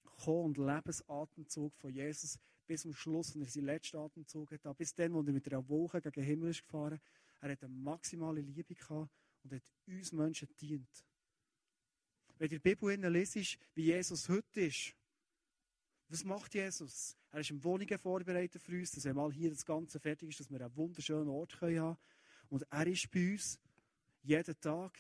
Kommen 0.02 0.46
und 0.46 0.58
Lebensatemzug 0.58 1.74
von 1.76 1.90
Jesus 1.90 2.38
bis 2.70 2.82
zum 2.82 2.94
Schluss, 2.94 3.34
wenn 3.34 3.42
er 3.42 3.48
seinen 3.48 3.64
letzten 3.64 3.96
Atemzug 3.96 4.52
hat, 4.52 4.78
bis 4.78 4.94
dann, 4.94 5.12
wo 5.12 5.22
er 5.22 5.32
mit 5.32 5.44
einer 5.52 5.68
Woche 5.68 6.00
gegen 6.00 6.12
den 6.12 6.22
Himmel 6.22 6.50
ist 6.50 6.62
gefahren. 6.62 7.00
Er 7.40 7.50
hat 7.50 7.64
eine 7.64 7.74
maximale 7.74 8.40
Liebe 8.42 8.76
gehabt 8.76 9.10
und 9.42 9.52
hat 9.52 9.62
uns 9.88 10.12
Menschen 10.12 10.48
dient. 10.60 11.04
Wenn 12.38 12.48
du 12.48 12.60
die 12.60 12.60
Bibel 12.60 12.94
lesest, 12.94 13.58
wie 13.74 13.86
Jesus 13.86 14.28
heute 14.28 14.60
ist, 14.60 14.94
was 16.08 16.22
macht 16.22 16.54
Jesus? 16.54 17.16
Er 17.32 17.40
ist 17.40 17.50
im 17.50 17.64
Wohnungen 17.64 17.98
vorbereitet 17.98 18.62
für 18.62 18.78
uns, 18.78 18.92
dass 18.92 19.04
er 19.04 19.14
mal 19.14 19.32
hier 19.32 19.50
das 19.50 19.64
Ganze 19.64 19.98
fertig 19.98 20.28
ist, 20.28 20.38
dass 20.38 20.48
wir 20.48 20.60
einen 20.60 20.76
wunderschönen 20.76 21.28
Ort 21.28 21.60
haben 21.60 21.74
können. 21.74 21.96
Und 22.50 22.64
er 22.70 22.86
ist 22.86 23.10
bei 23.10 23.32
uns 23.32 23.58
jeden 24.22 24.60
Tag. 24.60 24.96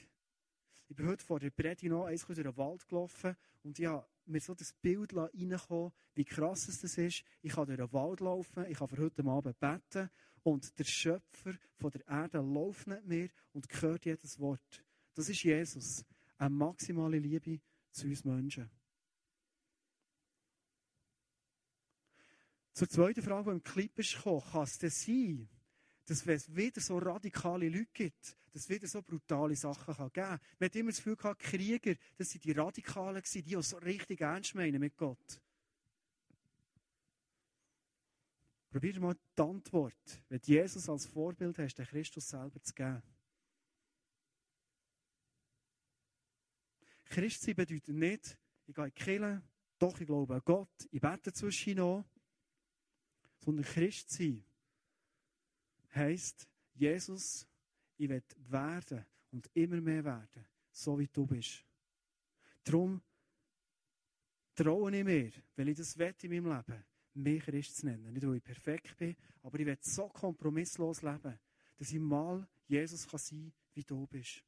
Ich 0.88 0.96
bin 0.96 1.06
heute 1.06 1.24
vor 1.24 1.38
der 1.38 1.50
Predigt 1.50 1.84
noch 1.84 2.06
eins 2.06 2.26
durch 2.26 2.36
den 2.36 2.56
Wald 2.56 2.88
gelaufen 2.88 3.36
und 3.62 3.78
ich 3.78 3.86
habe 3.86 4.04
mir 4.30 4.40
so 4.40 4.54
das 4.54 4.72
Bild 4.72 5.14
reinkommen, 5.14 5.92
wie 6.14 6.24
krass 6.24 6.68
es 6.68 6.80
das 6.80 6.96
ist. 6.98 7.24
Ich 7.42 7.52
kann 7.52 7.66
durch 7.66 7.78
den 7.78 7.92
Wald 7.92 8.20
laufen, 8.20 8.66
ich 8.66 8.78
kann 8.78 8.88
für 8.88 8.98
heute 8.98 9.24
Abend 9.24 9.58
beten 9.58 10.10
und 10.42 10.78
der 10.78 10.84
Schöpfer 10.84 11.54
von 11.76 11.90
der 11.90 12.06
Erde 12.06 12.38
läuft 12.38 12.86
nicht 12.86 13.04
mehr 13.04 13.28
und 13.52 13.66
hört 13.82 14.04
jedes 14.06 14.38
Wort. 14.38 14.84
Das 15.14 15.28
ist 15.28 15.42
Jesus. 15.42 16.04
Eine 16.38 16.50
maximale 16.50 17.18
Liebe 17.18 17.60
zu 17.90 18.06
uns 18.06 18.24
Menschen. 18.24 18.70
Zur 22.72 22.88
zweiten 22.88 23.22
Frage, 23.22 23.50
die 23.50 23.56
im 23.56 23.62
Clip 23.62 23.98
ist 23.98 24.16
gekommen, 24.16 24.42
kann 24.52 24.62
es 24.62 24.78
denn 24.78 24.90
sein, 24.90 25.48
dass 26.10 26.26
wenn 26.26 26.34
es 26.34 26.56
wieder 26.56 26.80
so 26.80 26.98
radikale 26.98 27.68
Leute 27.68 27.86
gibt, 27.92 28.36
dass 28.50 28.62
es 28.62 28.68
wieder 28.68 28.88
so 28.88 29.00
brutale 29.00 29.54
Sachen 29.54 29.94
geben 29.94 30.10
kann. 30.12 30.40
Man 30.58 30.66
hat 30.66 30.74
immer 30.74 30.90
das 30.90 30.96
Gefühl 30.96 31.14
gehabt, 31.14 31.40
Krieger, 31.40 31.94
das 32.16 32.30
sind 32.30 32.42
die 32.42 32.50
Radikalen 32.50 33.22
gewesen, 33.22 33.44
die 33.44 33.54
es 33.54 33.68
so 33.68 33.76
richtig 33.76 34.20
ernst 34.20 34.56
meinen 34.56 34.80
mit 34.80 34.96
Gott. 34.96 35.40
Probier 38.70 38.98
mal 38.98 39.14
die 39.14 39.40
Antwort, 39.40 40.24
wenn 40.28 40.40
Jesus 40.42 40.88
als 40.88 41.06
Vorbild 41.06 41.56
hast, 41.58 41.76
den 41.76 41.86
Christus 41.86 42.28
selber 42.28 42.60
zu 42.60 42.74
geben. 42.74 43.02
Christsein 47.04 47.54
bedeutet 47.54 47.94
nicht, 47.94 48.36
ich 48.66 48.74
gehe 48.74 48.84
in 48.84 48.92
die 48.96 49.00
Kirche, 49.00 49.42
doch, 49.78 50.00
ich 50.00 50.08
glaube 50.08 50.34
an 50.34 50.42
Gott, 50.44 50.88
ich 50.90 51.00
bete 51.00 51.32
zwischen 51.32 51.76
noch. 51.76 52.04
Sondern 53.38 53.64
Christ 53.64 54.10
heisst, 55.94 56.48
Jesus, 56.74 57.46
ich 57.96 58.08
will 58.08 58.22
werden 58.48 59.04
und 59.30 59.48
immer 59.54 59.80
mehr 59.80 60.04
werden, 60.04 60.46
so 60.70 60.98
wie 60.98 61.08
du 61.08 61.26
bist. 61.26 61.64
Darum 62.64 63.00
traue 64.54 64.96
ich 64.96 65.04
mir, 65.04 65.32
weil 65.56 65.68
ich 65.68 65.76
das 65.76 65.96
will 65.96 66.14
in 66.22 66.42
meinem 66.42 66.56
Leben, 66.56 66.84
mich 67.14 67.42
Christ 67.42 67.76
zu 67.76 67.86
nennen. 67.86 68.12
Nicht, 68.12 68.26
weil 68.26 68.36
ich 68.36 68.42
perfekt 68.42 68.96
bin, 68.96 69.16
aber 69.42 69.58
ich 69.58 69.66
will 69.66 69.78
so 69.80 70.08
kompromisslos 70.08 71.02
leben, 71.02 71.38
dass 71.76 71.92
ich 71.92 71.98
mal 71.98 72.46
Jesus 72.66 73.06
kann 73.06 73.18
sein 73.18 73.52
wie 73.74 73.84
du 73.84 74.06
bist. 74.06 74.44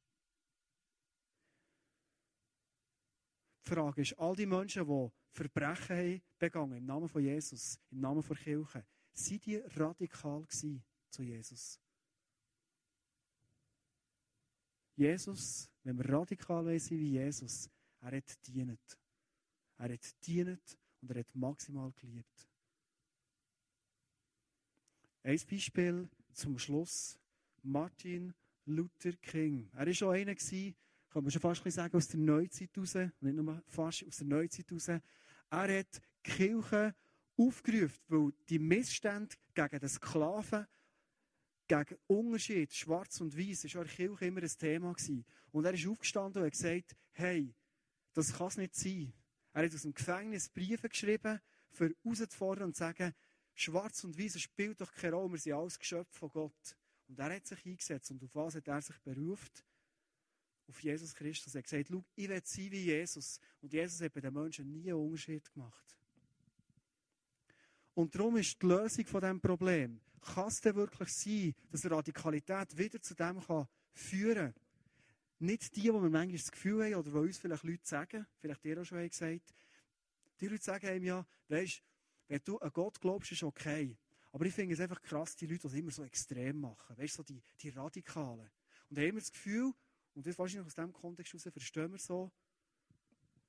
Die 3.65 3.69
Frage 3.69 4.01
ist, 4.01 4.19
all 4.19 4.35
die 4.35 4.45
Menschen, 4.45 4.85
die 4.85 5.11
Verbrechen 5.31 5.97
haben 5.97 6.21
begangen 6.37 6.77
im 6.77 6.85
Namen 6.85 7.07
von 7.07 7.23
Jesus, 7.23 7.79
im 7.91 8.01
Namen 8.01 8.21
der 8.21 8.37
Kirche, 8.37 8.85
sind 9.13 9.45
die 9.45 9.57
radikal 9.57 10.45
zu 11.13 11.23
Jesus? 11.23 11.79
Jesus, 14.95 15.69
wenn 15.83 15.97
wir 15.97 16.09
radikal 16.09 16.79
sind 16.79 16.99
wie 16.99 17.11
Jesus, 17.11 17.69
er 18.01 18.17
hat 18.17 18.47
dient. 18.47 18.97
Er 19.77 19.93
hat 19.93 20.25
dient 20.27 20.77
und 21.01 21.11
er 21.11 21.19
hat 21.19 21.35
maximal 21.35 21.91
geliebt. 21.93 22.47
Ein 25.23 25.39
Beispiel 25.49 26.09
zum 26.33 26.59
Schluss. 26.59 27.17
Martin 27.63 28.33
Luther 28.65 29.13
King. 29.13 29.69
Er 29.73 29.85
war 29.85 29.93
schon 29.93 30.15
einer, 30.15 30.35
kann 30.35 31.23
man 31.23 31.31
schon 31.31 31.41
fast 31.41 31.71
sagen, 31.71 31.95
aus 31.95 32.07
der 32.09 32.19
Neuzeit 32.19 32.77
raus, 32.77 32.95
nicht 32.95 33.21
nur 33.21 33.63
fast 33.67 34.05
aus 34.05 34.17
der 34.17 34.27
Neuzeit 34.27 34.71
raus. 34.71 34.89
Er 34.89 35.01
hat 35.49 36.01
die 36.25 36.31
Kirche 36.31 36.93
aufgerufen, 37.37 38.01
weil 38.07 38.33
die 38.49 38.59
Missstände 38.59 39.35
gegen 39.53 39.79
den 39.79 39.89
Sklaven, 39.89 40.67
gegen 41.67 41.97
Unterschied, 42.07 42.73
schwarz 42.73 43.21
und 43.21 43.37
weiß, 43.37 43.73
war 43.75 43.83
in 43.83 43.89
Kirche 43.89 44.25
immer 44.25 44.41
ein 44.41 44.49
Thema. 44.49 44.95
Und 45.51 45.65
er 45.65 45.73
ist 45.73 45.87
aufgestanden 45.87 46.41
und 46.41 46.45
hat 46.45 46.53
gesagt, 46.53 46.95
hey, 47.11 47.53
das 48.13 48.33
kann 48.33 48.47
es 48.47 48.57
nicht 48.57 48.75
sein. 48.75 49.13
Er 49.53 49.65
hat 49.65 49.73
aus 49.73 49.83
dem 49.83 49.93
Gefängnis 49.93 50.49
Briefe 50.49 50.89
geschrieben, 50.89 51.39
für 51.71 51.93
herauszufordern 52.03 52.67
und 52.67 52.75
zu 52.75 52.79
sagen, 52.79 53.13
schwarz 53.53 54.03
und 54.03 54.17
weiß 54.17 54.39
spielt 54.39 54.81
doch 54.81 54.91
keine 54.93 55.15
Rolle, 55.15 55.33
wir 55.33 55.39
sind 55.39 55.53
alles 55.53 55.77
Geschöpfe 55.77 56.17
von 56.17 56.29
Gott. 56.29 56.75
Und 57.07 57.19
er 57.19 57.35
hat 57.35 57.45
sich 57.45 57.65
eingesetzt. 57.65 58.11
Und 58.11 58.23
auf 58.23 58.33
was 58.33 58.55
hat 58.55 58.67
er 58.67 58.81
sich 58.81 58.97
beruft? 58.99 59.63
Auf 60.67 60.81
Jesus 60.81 61.13
Christus. 61.13 61.53
Er 61.53 61.59
hat 61.59 61.65
gesagt, 61.65 61.89
schau, 61.91 62.03
ich 62.15 62.29
will 62.29 62.41
sein 62.43 62.71
wie 62.71 62.85
Jesus. 62.85 63.39
Und 63.61 63.73
Jesus 63.73 64.01
hat 64.01 64.13
bei 64.13 64.21
den 64.21 64.33
Menschen 64.33 64.71
nie 64.71 64.91
einen 64.91 64.99
Unterschied 64.99 65.51
gemacht. 65.53 65.97
Und 67.93 68.15
darum 68.15 68.37
ist 68.37 68.59
die 68.61 68.65
Lösung 68.65 69.05
von 69.05 69.21
diesem 69.21 69.41
Problem, 69.41 70.01
kann 70.23 70.47
es 70.47 70.61
denn 70.61 70.75
wirklich 70.75 71.09
sein, 71.09 71.55
dass 71.71 71.89
Radikalität 71.89 72.77
wieder 72.77 73.01
zu 73.01 73.15
dem 73.15 73.39
kann 73.39 73.67
führen 73.93 74.53
kann? 74.53 74.63
Nicht 75.39 75.75
die, 75.75 75.81
die 75.81 75.91
wir 75.91 75.99
manchmal 75.99 76.37
das 76.37 76.51
Gefühl 76.51 76.83
haben, 76.83 76.95
oder 76.95 77.11
die 77.11 77.17
uns 77.17 77.37
vielleicht 77.37 77.63
Leute 77.63 77.85
sagen, 77.85 78.25
vielleicht 78.39 78.63
dir 78.63 78.81
auch 78.81 78.85
schon 78.85 79.07
gesagt, 79.07 79.53
die 80.39 80.47
Leute 80.47 80.63
sagen 80.63 80.87
einem 80.87 81.03
ja, 81.03 81.25
weisst, 81.47 81.81
wenn 82.27 82.41
du 82.43 82.57
an 82.57 82.71
Gott 82.71 82.99
glaubst, 82.99 83.31
ist 83.31 83.43
okay. 83.43 83.97
Aber 84.31 84.45
ich 84.45 84.53
finde 84.53 84.73
es 84.73 84.79
einfach 84.79 85.01
krass, 85.01 85.35
die 85.35 85.45
Leute, 85.45 85.61
die 85.61 85.67
es 85.67 85.73
immer 85.73 85.91
so 85.91 86.03
extrem 86.03 86.59
machen. 86.59 86.97
Weißt 86.97 87.13
du, 87.13 87.17
so 87.17 87.23
die, 87.23 87.41
die 87.61 87.69
Radikalen. 87.69 88.49
Und 88.89 88.97
haben 88.97 89.05
immer 89.05 89.19
das 89.19 89.31
Gefühl, 89.31 89.73
und 90.15 90.25
das 90.25 90.37
wahrscheinlich 90.37 90.67
aus 90.67 90.75
diesem 90.75 90.93
Kontext 90.93 91.33
heraus 91.33 91.53
verstehen 91.53 91.91
wir 91.91 91.99
so, 91.99 92.31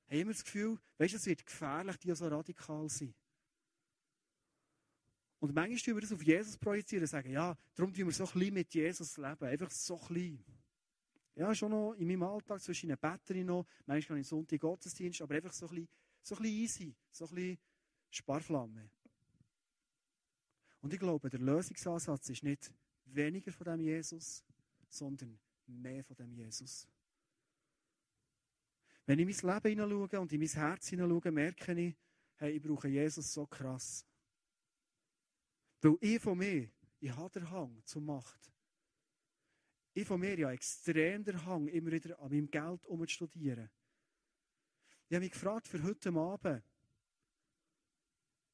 haben 0.09 0.19
immer 0.19 0.31
das 0.31 0.43
Gefühl, 0.43 0.77
weißt 0.97 1.13
du, 1.13 1.17
es 1.17 1.25
wird 1.25 1.45
gefährlich, 1.45 1.97
die 1.97 2.13
so 2.13 2.27
radikal 2.27 2.89
sind. 2.89 3.15
Und 5.45 5.53
manchmal 5.53 5.77
tun 5.77 5.93
wir 5.93 6.01
das 6.01 6.11
auf 6.11 6.23
Jesus 6.23 6.57
projizieren 6.57 7.03
und 7.03 7.07
sagen, 7.07 7.29
ja, 7.29 7.55
darum 7.75 7.93
tun 7.93 8.07
wir 8.07 8.11
so 8.11 8.25
klein 8.25 8.51
mit 8.51 8.73
Jesus 8.73 9.15
leben. 9.15 9.45
Einfach 9.45 9.69
so 9.69 9.95
klein. 9.95 10.43
Ja, 11.35 11.53
schon 11.53 11.69
noch 11.69 11.93
in 11.93 12.07
meinem 12.07 12.23
Alltag 12.23 12.59
zwischen 12.61 12.89
einer 12.89 12.97
Betterin 12.97 13.45
noch, 13.45 13.67
manchmal 13.85 14.17
in 14.17 14.23
Sonntag 14.23 14.59
Gottesdienst, 14.59 15.21
aber 15.21 15.35
einfach 15.35 15.53
so 15.53 15.67
ein 15.67 15.75
bisschen, 15.75 15.89
so 16.23 16.35
ein 16.35 16.41
bisschen 16.41 16.57
easy, 16.57 16.95
so 17.11 17.25
ein 17.27 17.35
bisschen 17.35 17.57
Sparflamme. 18.09 18.89
Und 20.81 20.91
ich 20.91 20.99
glaube, 20.99 21.29
der 21.29 21.39
Lösungsansatz 21.39 22.27
ist 22.29 22.41
nicht 22.41 22.73
weniger 23.05 23.51
von 23.51 23.65
dem 23.65 23.81
Jesus, 23.81 24.43
sondern 24.89 25.37
mehr 25.67 26.03
von 26.03 26.15
dem 26.15 26.33
Jesus. 26.33 26.87
Wenn 29.05 29.19
ich 29.19 29.29
in 29.29 29.47
mein 29.47 29.61
Leben 29.63 29.79
hineinschaue 29.79 30.19
und 30.21 30.33
in 30.33 30.39
mein 30.39 30.49
Herz 30.49 30.87
hineinschaue, 30.87 31.31
merke 31.31 31.79
ich, 31.79 31.95
hey, 32.37 32.53
ich 32.53 32.63
brauche 32.63 32.87
Jesus 32.87 33.31
so 33.31 33.45
krass. 33.45 34.07
Weil 35.85 35.97
ich 36.01 36.19
von 36.19 36.35
mir, 36.35 36.67
ich 36.99 37.11
habe 37.11 37.29
den 37.29 37.47
Hang 37.51 37.79
zur 37.85 38.01
Macht. 38.01 38.51
Ich 39.93 40.07
von 40.07 40.19
mir 40.19 40.35
ja 40.35 40.51
extrem 40.51 41.23
den 41.23 41.45
Hang, 41.45 41.67
immer 41.67 41.91
wieder 41.91 42.19
an 42.19 42.31
meinem 42.31 42.49
Geld 42.49 42.83
umzustudieren. 42.85 43.69
Ich 45.07 45.13
habe 45.13 45.23
mich 45.23 45.31
gefragt 45.31 45.67
für 45.67 45.83
heute 45.83 46.09
Abend. 46.09 46.63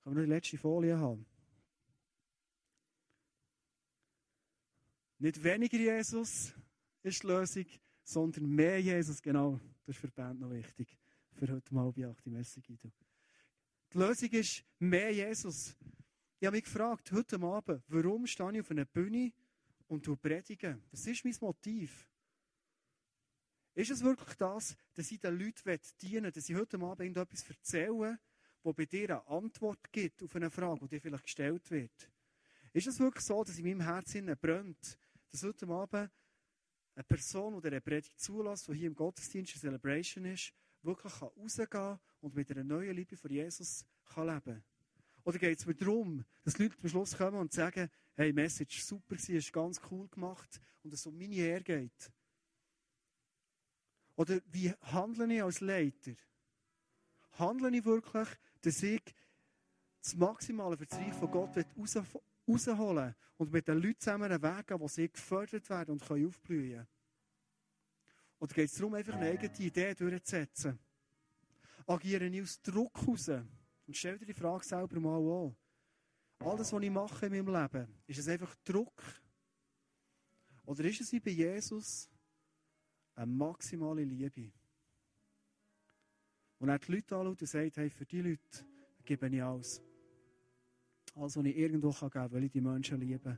Kann 0.04 0.14
man 0.14 0.16
noch 0.16 0.24
die 0.24 0.30
letzte 0.30 0.58
Folie 0.58 1.00
haben? 1.00 1.26
Nicht 5.20 5.42
weniger 5.42 5.78
Jesus 5.78 6.54
ist 7.02 7.24
die 7.24 7.28
Lösung, 7.28 7.66
sondern 8.04 8.46
mehr 8.46 8.82
Jesus. 8.82 9.22
Genau, 9.22 9.58
das 9.86 9.96
ist 9.96 10.02
für 10.02 10.08
die 10.08 10.16
Band 10.16 10.42
noch 10.42 10.52
wichtig. 10.52 11.00
Für 11.32 11.48
heute 11.48 11.74
mal 11.74 11.94
bei 11.94 12.06
8. 12.06 12.28
Messe 12.28 12.60
Die 12.60 13.98
Lösung 13.98 14.30
ist 14.32 14.66
mehr 14.80 15.14
Jesus. 15.14 15.78
Ich 16.42 16.48
habe 16.48 16.58
mich 16.58 16.64
gefragt, 16.64 17.12
heute 17.12 17.40
Abend, 17.40 17.84
warum 17.88 18.26
stehe 18.26 18.52
ich 18.54 18.62
auf 18.62 18.72
einer 18.72 18.86
Bühne 18.86 19.32
und 19.86 20.08
du 20.08 20.16
predigen. 20.16 20.84
Das 20.90 21.06
ist 21.06 21.24
mein 21.24 21.36
Motiv. 21.40 22.10
Ist 23.76 23.92
es 23.92 24.04
wirklich 24.04 24.36
das, 24.38 24.76
dass 24.96 25.12
ich 25.12 25.20
den 25.20 25.38
Leuten 25.38 25.80
dienen 26.02 26.24
will, 26.24 26.32
dass 26.32 26.50
ich 26.50 26.56
heute 26.56 26.80
Abend 26.80 27.16
etwas 27.16 27.48
erzähle, 27.48 28.20
wo 28.64 28.74
bei 28.74 28.88
dir 28.88 29.12
eine 29.12 29.28
Antwort 29.28 29.92
gibt 29.92 30.24
auf 30.24 30.36
eine 30.36 30.50
Frage, 30.50 30.80
die 30.80 30.96
dir 30.96 31.02
vielleicht 31.02 31.26
gestellt 31.26 31.70
wird? 31.70 32.12
Ist 32.74 32.88
es 32.88 33.00
wirklich 33.00 33.24
so, 33.24 33.44
dass 33.44 33.60
in 33.60 33.66
meinem 33.66 33.82
Herzen 33.82 34.36
brennt, 34.42 34.98
dass 35.30 35.44
heute 35.44 35.68
Abend 35.68 36.10
eine 36.96 37.04
Person, 37.04 37.62
die 37.62 37.68
eine 37.68 37.82
Predigt 37.82 38.20
zulässt, 38.20 38.68
die 38.68 38.74
hier 38.74 38.88
im 38.88 38.96
Gottesdienst 38.96 39.54
eine 39.54 39.62
Celebration 39.62 40.26
ist, 40.26 40.52
wirklich 40.82 41.22
rausgehen 41.22 41.70
kann 41.70 42.00
und 42.20 42.34
mit 42.34 42.50
einer 42.50 42.64
neuen 42.64 42.96
Liebe 42.96 43.16
für 43.16 43.32
Jesus 43.32 43.86
leben 44.16 44.42
kann? 44.44 44.71
Oder 45.24 45.38
geht 45.38 45.60
es 45.60 45.66
mir 45.66 45.76
darum, 45.76 46.26
dass 46.44 46.58
Leute 46.58 46.78
zum 46.78 46.90
Schluss 46.90 47.18
kommen 47.18 47.38
und 47.38 47.54
sagen, 47.54 47.90
hey, 48.16 48.34
Message 48.34 48.84
super 48.84 49.16
war, 49.16 49.36
ist 49.36 49.54
ganz 49.54 49.80
cool 49.92 50.08
gemacht 50.08 50.60
und 50.84 50.94
es 50.94 51.06
um 51.06 51.18
meine 51.18 51.36
Ehre 51.36 51.64
geht? 51.64 52.12
Oder 54.16 54.40
wie 54.52 54.72
handle 54.82 55.34
ich 55.34 55.44
als 55.44 55.62
Leiter? 55.62 56.14
Handle 57.34 57.76
ich 57.76 57.86
wirklich, 57.86 58.28
dass 58.62 58.84
ich 58.84 59.02
das 60.02 60.16
maximale 60.16 60.78
Verzeih 60.78 61.12
von 61.14 61.32
Gott 61.32 61.56
rausholen 62.48 63.16
und 63.38 63.52
mit 63.52 63.68
den 63.68 63.78
Leuten 63.78 64.00
zusammen 64.00 64.32
einen 64.32 64.42
Weg 64.42 64.68
gehen, 64.68 64.80
wo 64.80 64.88
sie 64.88 65.10
gefördert 65.10 65.70
werden 65.70 65.92
und 65.92 66.06
können 66.06 66.28
aufblühen 66.28 66.72
können? 66.72 66.88
Oder 68.40 68.54
geht 68.56 68.72
es 68.72 68.76
darum, 68.76 68.96
einfach 68.96 69.14
eine 69.14 69.30
eigene 69.30 69.56
Idee 69.60 69.94
durchzusetzen? 69.94 70.80
Agiere 71.86 72.26
ich 72.26 72.42
aus 72.42 72.62
Druck 72.62 73.00
heraus? 73.02 73.32
Und 73.88 73.96
stell 73.96 74.18
dir 74.18 74.26
die 74.26 74.34
Frage 74.34 74.64
selber 74.64 75.00
mal 75.00 75.18
an. 75.18 75.56
Alles, 76.40 76.74
was 76.74 76.82
ich 76.82 76.90
mache 76.90 77.26
in 77.28 77.32
meinem 77.34 77.62
Leben, 77.62 77.88
ist 78.08 78.20
es 78.20 78.28
einfach 78.28 78.56
Druck? 78.64 79.04
Oder 80.66 80.86
ist 80.86 81.02
es 81.02 81.12
bei 81.12 81.32
Jesus 81.32 82.10
eine 83.16 83.28
maximale 83.28 84.04
Liebe? 84.04 84.52
Und 86.60 86.70
er 86.70 86.80
die 86.80 86.92
Leute 86.92 87.16
anschaut 87.16 87.42
und 87.42 87.48
sagt, 87.48 87.78
hey, 87.78 87.90
für 87.90 88.06
die 88.06 88.22
Leute 88.22 88.66
gebe 89.04 89.28
ich 89.28 89.44
alles. 89.44 89.82
Alles, 91.16 91.36
was 91.36 91.46
ich 91.46 91.58
irgendwo 91.58 91.90
geben 91.90 92.10
kann, 92.10 92.32
weil 92.32 92.44
ich 92.44 92.52
die 92.52 92.62
Menschen 92.62 93.00
liebe. 93.00 93.38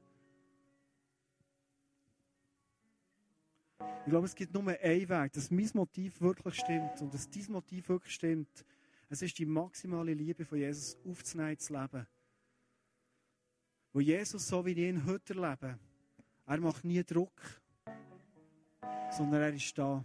Ich 4.05 4.09
glaube, 4.09 4.25
es 4.25 4.35
gibt 4.35 4.53
nur 4.53 4.67
einen 4.67 5.09
Weg, 5.09 5.31
dass 5.31 5.49
mein 5.49 5.69
Motiv 5.73 6.19
wirklich 6.19 6.55
stimmt 6.55 7.01
und 7.01 7.13
dass 7.13 7.29
dein 7.29 7.49
Motiv 7.49 7.87
wirklich 7.87 8.13
stimmt. 8.13 8.65
Es 9.13 9.21
ist 9.21 9.37
die 9.37 9.45
maximale 9.45 10.15
Liebe 10.15 10.43
von 10.43 10.57
Jesus 10.57 10.97
aufzunehmen, 11.05 11.59
zu 11.59 11.71
leben. 11.71 12.07
Wo 13.91 13.99
Jesus, 13.99 14.47
so 14.47 14.65
wie 14.65 14.71
ich 14.71 14.77
ihn 14.79 15.05
heute 15.05 15.35
erlebe, 15.35 15.77
er 16.47 16.59
macht 16.59 16.83
nie 16.83 17.03
Druck, 17.03 17.61
sondern 19.11 19.43
er 19.43 19.53
ist 19.53 19.77
da. 19.77 20.03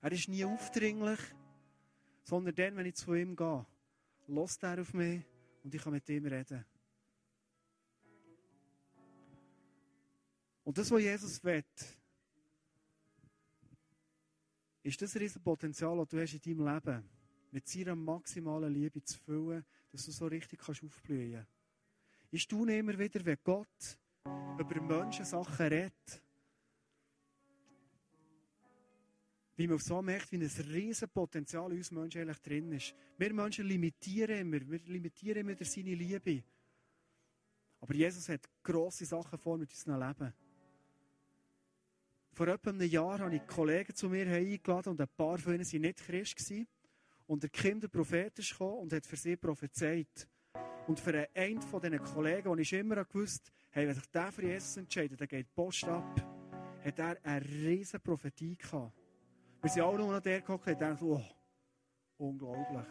Er 0.00 0.10
ist 0.10 0.26
nie 0.26 0.42
aufdringlich, 0.46 1.18
sondern 2.22 2.54
dann, 2.54 2.76
wenn 2.76 2.86
ich 2.86 2.94
zu 2.94 3.12
ihm 3.12 3.36
gehe, 3.36 3.66
lässt 4.26 4.62
er 4.62 4.80
auf 4.80 4.94
mich 4.94 5.22
und 5.62 5.74
ich 5.74 5.82
kann 5.82 5.92
mit 5.92 6.08
ihm 6.08 6.24
reden. 6.24 6.64
Und 10.64 10.78
das, 10.78 10.90
was 10.90 11.02
Jesus 11.02 11.44
will, 11.44 11.62
ist 14.82 15.02
das 15.02 15.14
ein 15.14 15.42
Potenzial, 15.44 15.98
das 15.98 16.08
du 16.08 16.18
hast 16.18 16.32
in 16.32 16.40
deinem 16.40 16.74
Leben 16.74 17.04
hast 17.04 17.16
mit 17.50 17.68
seiner 17.68 17.94
maximalen 17.94 18.72
Liebe 18.72 19.02
zu 19.02 19.18
füllen, 19.18 19.64
dass 19.92 20.04
du 20.04 20.12
so 20.12 20.26
richtig 20.26 20.60
kannst 20.60 20.82
aufblühen 20.82 21.34
kannst. 21.34 21.50
Ich 22.30 22.42
staune 22.42 22.78
immer 22.78 22.98
wieder, 22.98 23.24
wenn 23.24 23.38
Gott 23.42 23.98
über 24.58 24.80
Menschen 24.80 25.24
Sachen 25.24 25.66
redet, 25.66 26.22
wie 29.56 29.66
man 29.66 29.78
so 29.78 30.02
merkt, 30.02 30.30
wie 30.32 30.36
ein 30.36 30.50
riesen 30.70 31.08
Potenzial 31.08 31.72
in 31.72 31.78
uns 31.78 31.90
Menschen 31.90 32.20
eigentlich 32.20 32.40
drin 32.40 32.72
ist. 32.72 32.94
Wir 33.16 33.32
Menschen 33.32 33.66
limitieren 33.66 34.38
immer, 34.38 34.60
wir 34.68 34.80
limitieren 34.80 35.48
immer 35.48 35.64
seine 35.64 35.94
Liebe. 35.94 36.42
Aber 37.80 37.94
Jesus 37.94 38.28
hat 38.28 38.48
grosse 38.62 39.06
Sachen 39.06 39.38
vor 39.38 39.56
mit 39.56 39.70
unserem 39.70 40.00
Leben. 40.00 40.34
Vor 42.32 42.48
etwa 42.48 42.70
einem 42.70 42.90
Jahr 42.90 43.18
habe 43.20 43.36
ich 43.36 43.46
Kollegen 43.46 43.94
zu 43.94 44.10
mir 44.10 44.26
eingeladen 44.26 44.90
und 44.90 45.00
ein 45.00 45.08
paar 45.16 45.38
von 45.38 45.54
ihnen 45.54 45.64
waren 45.64 45.80
nicht 45.80 45.98
Christ. 46.04 46.38
Und 47.26 47.42
der 47.42 47.50
Kim, 47.50 47.80
der 47.80 47.88
Prophet, 47.88 48.38
ist 48.38 48.50
gekommen 48.50 48.78
und 48.82 48.92
hat 48.92 49.06
für 49.06 49.16
sie 49.16 49.36
prophezeit. 49.36 50.28
Und 50.86 51.00
für 51.00 51.28
einen 51.34 51.60
von 51.60 51.80
diesen 51.80 51.98
Kollegen, 51.98 52.48
den 52.48 52.58
ich 52.58 52.72
immer 52.72 53.04
gewusst 53.04 53.52
hey, 53.76 53.86
wenn 53.86 53.94
sich 53.94 54.10
der 54.10 54.32
für 54.32 54.42
Jesus 54.42 54.78
entscheidet, 54.78 55.20
dann 55.20 55.28
geht 55.28 55.46
die 55.46 55.52
Post 55.54 55.84
ab, 55.84 56.18
hat 56.82 56.98
er 56.98 57.18
eine 57.22 57.44
riesige 57.44 57.98
Prophetie 57.98 58.56
gehabt. 58.56 58.94
Wir 59.60 59.70
sind 59.70 59.82
alle 59.82 59.98
nur 59.98 60.12
noch 60.12 60.20
der 60.20 60.40
geguckt 60.40 60.66
und 60.66 60.80
dachten, 60.80 61.04
oh, 61.04 61.22
unglaublich. 62.16 62.86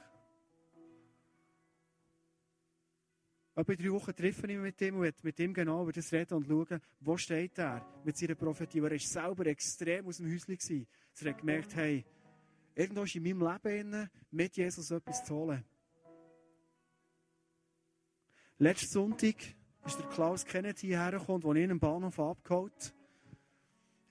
Etwa 3.55 3.73
drei 3.73 3.91
Wochen 3.91 4.15
treffe 4.15 4.41
ich 4.41 4.53
mich 4.53 4.57
mit 4.57 4.81
ihm 4.81 4.97
und 4.97 5.23
mit 5.23 5.39
ihm 5.39 5.53
genau 5.53 5.81
über 5.81 5.93
das 5.93 6.11
reden 6.11 6.35
und 6.35 6.45
schauen, 6.45 6.79
wo 6.99 7.17
steht 7.17 7.57
er 7.57 7.83
mit 8.03 8.15
seiner 8.15 8.35
Prophetie. 8.35 8.79
Er 8.79 8.91
war 8.91 8.99
selber 8.99 9.45
extrem 9.47 10.05
aus 10.05 10.17
dem 10.17 10.31
Häuschen. 10.31 10.87
Er 11.21 11.29
hat 11.31 11.37
gemerkt, 11.39 11.75
hey, 11.75 12.05
irgendwo 12.75 13.03
in 13.03 13.23
meinem 13.23 13.59
Leben 13.63 14.09
mit 14.31 14.57
Jesus 14.57 14.91
etwas 14.91 15.23
zu 15.23 15.33
holen. 15.35 15.63
Letzten 18.57 18.87
Sonntag 18.87 19.35
ist 19.85 19.99
der 19.99 20.07
Klaus 20.09 20.45
Kennedy 20.45 20.87
hergekommen, 20.87 21.45
als 21.47 21.57
ich 21.57 21.63
ihn 21.63 21.71
am 21.71 21.79
Bahnhof 21.79 22.19
abgeholt 22.19 22.93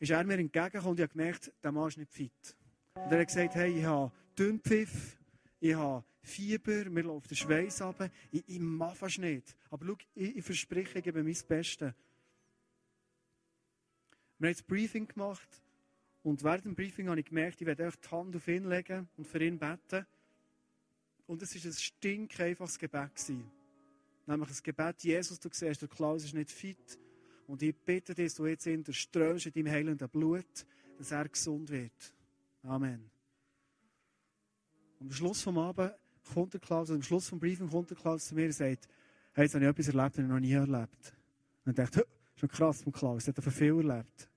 ist 0.05 0.11
er 0.11 0.25
mir 0.25 0.39
entgegengekommen 0.39 0.91
und 0.91 1.01
ich 1.01 1.05
habe 1.05 1.13
gemerkt, 1.13 1.53
der 1.63 1.73
Mann 1.73 1.89
ist 1.89 1.97
nicht 1.97 2.13
fit. 2.13 2.57
Und 2.95 3.11
er 3.11 3.21
hat 3.21 3.27
gesagt, 3.27 3.55
hey, 3.55 3.79
ich 3.79 3.85
habe 3.85 4.13
Dünnpfiff, 4.39 5.19
ich 5.61 5.75
habe 5.75 6.05
Fieber, 6.23 6.91
mir 6.91 7.03
läuft 7.03 7.31
der 7.31 7.37
Schweiß 7.37 7.83
ab, 7.83 8.11
ich, 8.31 8.45
ich 8.47 8.61
mache 8.61 8.97
fast 8.97 9.19
nicht. 9.19 9.57
Aber 9.71 9.87
schau, 9.87 9.97
ich, 10.15 10.37
ich 10.37 10.45
verspreche, 10.45 10.99
ich 10.99 11.05
gebe 11.05 11.23
mein 11.23 11.37
Bestes. 11.49 11.95
Wir 14.39 14.49
haben 14.49 14.55
das 14.55 14.63
Briefing 14.63 15.09
gemacht 15.09 15.49
und 16.25 16.43
während 16.43 16.65
dem 16.65 16.75
Briefing 16.75 17.11
habe 17.11 17.21
ich 17.21 17.27
gemerkt, 17.27 17.61
ich 17.61 17.67
werde 17.67 17.91
die 17.91 18.11
Hand 18.11 18.35
auf 18.35 18.49
ihn 18.49 18.65
legen 18.65 19.07
und 19.19 19.27
für 19.27 19.45
ihn 19.45 19.59
beten. 19.59 20.07
Und 21.27 21.43
es 21.43 21.55
war 21.55 21.71
ein 21.71 21.75
stinkeinfaches 21.75 22.79
Gebet. 22.79 23.15
Gewesen. 23.15 23.51
Nämlich 24.27 24.49
ein 24.49 24.63
Gebet, 24.63 25.05
Jesus, 25.05 25.39
du 25.39 25.51
siehst, 25.53 25.83
der 25.83 25.89
Klaus 25.89 26.25
ist 26.25 26.33
nicht 26.33 26.51
fit. 26.51 26.99
Und 27.47 27.63
ich 27.63 27.77
bitte 27.77 28.15
dich, 28.15 28.29
dass 28.29 28.35
du 28.37 28.47
jetzt 28.47 28.65
der 28.65 28.93
strömst 28.95 29.47
in 29.47 29.53
deinem 29.53 29.71
heilenden 29.71 30.09
Blut, 30.09 30.67
dass 30.97 31.11
er 31.11 31.29
gesund 31.29 31.69
wird. 31.69 32.15
Amen. 32.63 33.11
Und 34.99 35.09
am 35.09 35.13
Schluss 35.13 35.43
vom 35.43 35.59
Abend 35.59 35.93
kommt 36.33 36.55
der 36.55 36.61
Klaus, 36.61 36.91
am 36.91 37.03
Schluss 37.03 37.29
vom 37.29 37.39
Briefing 37.39 37.69
kommt 37.69 37.91
der 37.91 37.99
Klaus 37.99 38.29
zu 38.29 38.35
mir 38.35 38.47
und 38.47 38.53
sagt, 38.53 38.89
hey, 39.35 39.45
jetzt 39.45 39.55
habe 39.55 39.65
ich 39.65 39.71
etwas 39.71 39.89
erlebt, 39.89 40.17
das 40.17 40.25
ich 40.25 40.31
noch 40.31 40.41
nie 40.41 40.53
erlebt. 40.53 41.15
Und 41.67 41.73
ich 41.73 41.77
dachte, 41.77 42.07
schon 42.37 42.49
krass 42.49 42.81
vom 42.81 42.95
Klaus, 42.95 43.27
der 43.27 43.35
hat 43.35 43.53
viel 43.53 43.77
erlebt. 43.77 44.31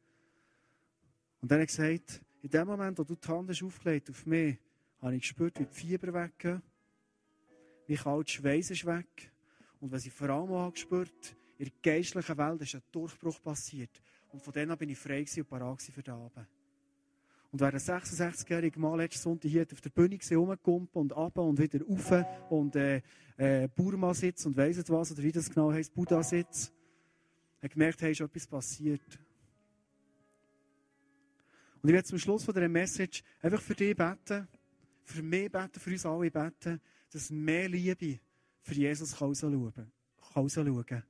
Und 1.42 1.52
dann 1.52 1.62
hat 1.62 1.70
er 1.70 1.88
gesagt, 1.88 2.22
in 2.42 2.50
dem 2.50 2.68
Moment, 2.68 2.98
wo 2.98 3.04
du 3.04 3.16
die 3.16 3.28
Hand 3.28 3.50
hast 3.50 3.64
aufgelegt 3.64 4.10
auf 4.10 4.26
mich, 4.26 4.58
habe 5.02 5.16
ich 5.16 5.22
gespürt, 5.22 5.60
wie 5.60 5.66
die 5.66 5.74
Fieber 5.74 6.14
weggehen, 6.14 6.62
wie 7.88 7.96
kalt 7.96 8.30
Schweiß 8.30 8.72
ist 8.72 8.86
weg. 8.86 9.32
Und 9.80 9.92
was 9.92 10.06
ich 10.06 10.14
vor 10.14 10.30
allem 10.30 10.52
auch 10.52 10.74
gespürt 10.74 11.36
in 11.58 11.66
der 11.66 11.74
geistlichen 11.82 12.38
Welt 12.38 12.62
ist 12.62 12.76
ein 12.76 12.82
Durchbruch 12.92 13.42
passiert. 13.42 14.02
Und 14.30 14.42
von 14.42 14.54
dann 14.54 14.72
an 14.72 14.78
bin 14.78 14.90
ich 14.90 14.98
frei 14.98 15.26
und 15.38 15.48
parat 15.48 15.82
für 15.82 16.04
den 16.04 16.14
Abend. 16.14 16.48
Und 17.52 17.62
während 17.62 17.82
66-jährige 17.82 18.80
Mann 18.80 18.98
letzten 18.98 19.22
Sonntag 19.22 19.50
hier 19.50 19.66
auf 19.72 19.82
der 19.82 19.90
Bühne 19.90 20.20
rumgekumpelt 20.32 20.96
und 20.96 21.14
ab 21.14 21.38
und 21.38 21.58
wieder 21.58 21.84
rauf 21.86 22.26
und 22.50 22.76
äh, 22.76 23.02
äh, 23.38 23.68
Burma-Sitz 23.74 24.46
und 24.46 24.58
weiss 24.58 24.78
nicht 24.78 24.90
was, 24.90 25.12
oder 25.12 25.24
wie 25.24 25.32
das 25.32 25.50
genau 25.50 25.72
heisst, 25.72 25.94
Buddha-Sitz, 25.94 26.74
hat 27.62 27.72
gemerkt, 27.72 28.02
hey, 28.02 28.12
ist 28.12 28.22
etwas 28.22 28.48
passiert. 28.48 29.20
Und 31.82 31.90
ich 31.90 31.94
werde 31.94 32.08
zum 32.08 32.20
Schluss 32.20 32.44
von 32.44 32.54
dieser 32.54 32.70
Message 32.70 33.24
einfach 33.42 33.62
für 33.62 33.76
dich 33.76 33.96
beten, 33.96 34.48
für 35.04 35.24
mich 35.24 35.52
beten, 35.52 35.80
für 35.80 35.92
uns 35.92 36.06
alle 36.06 36.32
beten, 36.32 36.82
dass 37.12 37.30
mehr 37.30 37.70
Liebe 37.70 38.20
für 38.62 38.74
Jesus 38.74 39.20
rausschauen 39.22 39.74
kann. 39.74 41.04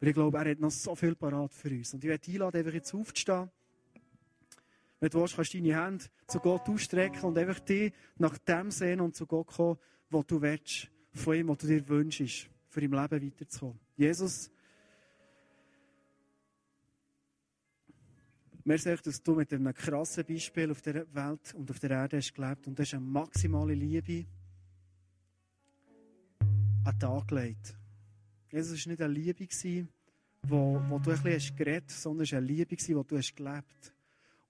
Weil 0.00 0.08
ich 0.08 0.14
glaube, 0.14 0.38
er 0.38 0.50
hat 0.50 0.60
noch 0.60 0.70
so 0.70 0.94
viel 0.94 1.14
parat 1.14 1.52
für 1.52 1.70
uns. 1.70 1.94
Und 1.94 2.02
ich 2.02 2.08
werde 2.08 2.30
einladen, 2.30 2.56
einfach 2.56 2.72
jetzt 2.72 2.94
aufzustehen. 2.94 3.50
Wenn 4.98 5.10
du 5.10 5.20
willst, 5.20 5.36
kannst 5.36 5.54
du 5.54 5.58
deine 5.58 5.84
Hände 5.84 6.04
zu 6.26 6.40
Gott 6.40 6.68
ausstrecken 6.68 7.22
und 7.22 7.38
einfach 7.38 7.60
dich 7.60 7.92
nach 8.16 8.36
dem 8.38 8.70
sehen 8.70 9.00
und 9.00 9.14
zu 9.14 9.26
Gott 9.26 9.46
kommen, 9.46 9.78
was 10.10 10.26
du 10.26 10.40
willst. 10.40 10.90
Von 11.12 11.34
ihm, 11.34 11.48
was 11.48 11.58
du 11.58 11.66
dir 11.66 11.88
wünschst, 11.88 12.48
für 12.68 12.80
im 12.80 12.92
Leben 12.92 13.26
weiterzukommen. 13.26 13.80
Jesus, 13.96 14.50
Merci, 18.64 18.94
dass 19.02 19.22
du 19.22 19.34
mit 19.34 19.52
einem 19.52 19.72
krassen 19.72 20.24
Beispiel 20.24 20.70
auf 20.70 20.82
der 20.82 21.06
Welt 21.14 21.54
und 21.54 21.70
auf 21.70 21.78
der 21.78 21.90
Erde 21.92 22.18
hast 22.18 22.34
gelebt 22.34 22.66
und 22.66 22.78
hast 22.78 22.92
eine 22.92 23.04
maximale 23.04 23.72
Liebe 23.72 24.26
an 26.84 26.92
den 26.92 26.98
Tag 26.98 27.28
gelegt. 27.28 27.74
Jesus 28.50 28.84
war 28.84 28.92
nicht 28.92 29.02
eine 29.02 29.14
Liebe, 29.14 29.88
wo, 30.42 30.82
wo 30.88 30.98
du 30.98 31.10
ein 31.10 31.22
bisschen 31.22 31.56
geredet 31.56 31.84
hast, 31.88 32.02
sondern 32.02 32.24
es 32.24 32.32
war 32.32 32.38
eine 32.38 32.46
Liebe, 32.46 32.76
die 32.76 32.92
du 32.92 33.16
hast 33.16 33.34
gelebt 33.34 33.94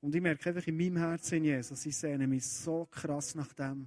Und 0.01 0.15
ich 0.15 0.21
merke 0.21 0.49
einfach 0.49 0.67
in 0.67 0.77
meinem 0.77 0.97
Herzen, 0.97 1.45
Jesus, 1.45 1.87
ich 1.87 1.97
sehne 1.97 2.27
mich 2.27 2.45
so 2.47 2.87
krass 2.91 3.35
nach 3.37 3.53
dem. 3.53 3.87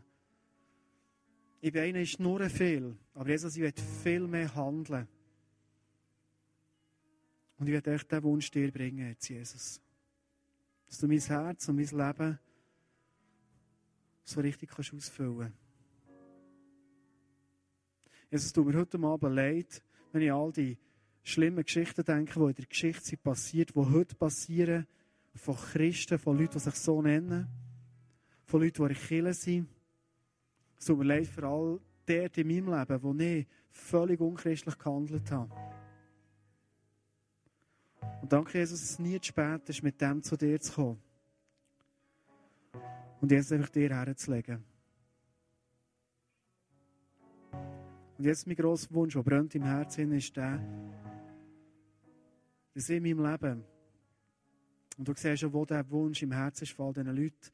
Ich 1.60 1.72
bin 1.72 1.82
einer, 1.82 2.00
ist 2.00 2.20
nur 2.20 2.50
viel, 2.50 2.96
aber 3.14 3.30
Jesus, 3.30 3.56
ich 3.56 3.62
will 3.62 3.74
viel 4.04 4.28
mehr 4.28 4.54
handeln. 4.56 5.08
Und 7.58 7.68
ich 7.68 7.74
werde 7.74 7.94
echt 7.94 8.10
diesen 8.10 8.24
Wunsch 8.24 8.52
dir 8.52 8.72
bringen, 8.72 9.08
jetzt, 9.08 9.30
Jesus. 9.30 9.83
Dass 10.94 11.00
du 11.00 11.08
mein 11.08 11.20
Herz 11.20 11.68
und 11.68 11.78
mein 11.78 11.88
Leben 11.88 12.40
so 14.24 14.42
richtig 14.42 14.70
kannst 14.70 14.94
ausfüllen 14.94 15.40
kannst. 15.40 15.58
Jesus, 18.30 18.46
es 18.46 18.54
tut 18.54 18.68
mir 18.68 18.78
heute 18.78 19.00
Abend 19.00 19.34
leid, 19.36 19.82
wenn 20.12 20.22
ich 20.22 20.32
all 20.32 20.52
die 20.52 20.78
schlimmen 21.24 21.64
Geschichten 21.64 22.06
denke, 22.06 22.40
die 22.40 22.46
in 22.46 22.54
der 22.54 22.66
Geschichte 22.68 23.04
sind 23.04 23.24
passiert, 23.24 23.72
die 23.72 23.80
heute 23.80 24.14
passieren, 24.14 24.86
von 25.34 25.56
Christen, 25.56 26.20
von 26.20 26.38
Leuten, 26.38 26.54
die 26.54 26.60
sich 26.60 26.76
so 26.76 27.02
nennen, 27.02 27.48
von 28.46 28.62
Leuten, 28.62 28.86
die 28.86 28.94
in 28.94 29.00
Kirche 29.00 29.34
sind. 29.34 29.70
Es 30.78 30.86
tut 30.86 31.00
mir 31.00 31.06
leid 31.06 31.26
für 31.26 31.48
all 31.48 31.80
die 32.08 32.40
in 32.40 32.48
meinem 32.48 32.80
Leben, 32.80 33.02
wo 33.02 33.16
ich 33.16 33.48
völlig 33.72 34.20
unchristlich 34.20 34.78
gehandelt 34.78 35.32
habe. 35.32 35.73
Und 38.24 38.32
danke, 38.32 38.58
Jesus, 38.58 38.80
dass 38.80 38.92
es 38.92 39.00
nie 39.00 39.20
zu 39.20 39.28
spät 39.28 39.68
ist, 39.68 39.84
mit 39.84 40.00
dem 40.00 40.24
zu 40.24 40.38
dir 40.38 40.58
zu 40.62 40.72
kommen. 40.72 41.02
Und 43.20 43.30
jetzt 43.30 43.52
einfach 43.52 43.68
dir 43.68 43.90
herzulegen. 43.90 44.64
Und 48.18 48.24
jetzt 48.24 48.48
mein 48.48 48.56
grosser 48.56 48.94
Wunsch, 48.94 49.14
der 49.14 49.24
brennt 49.24 49.54
im 49.56 49.64
Herzen, 49.64 50.14
ist 50.14 50.34
der, 50.38 50.58
dass 52.74 52.88
in 52.88 53.04
meinem 53.04 53.30
Leben, 53.30 53.66
und 54.98 55.06
du 55.06 55.14
siehst 55.14 55.42
schon, 55.42 55.52
wo 55.52 55.66
der 55.66 55.90
Wunsch 55.90 56.24
im 56.24 56.32
Herzen 56.32 56.64
ist 56.64 56.72
von 56.72 56.86
all 56.86 56.94
diesen 56.94 57.14
Leuten, 57.14 57.52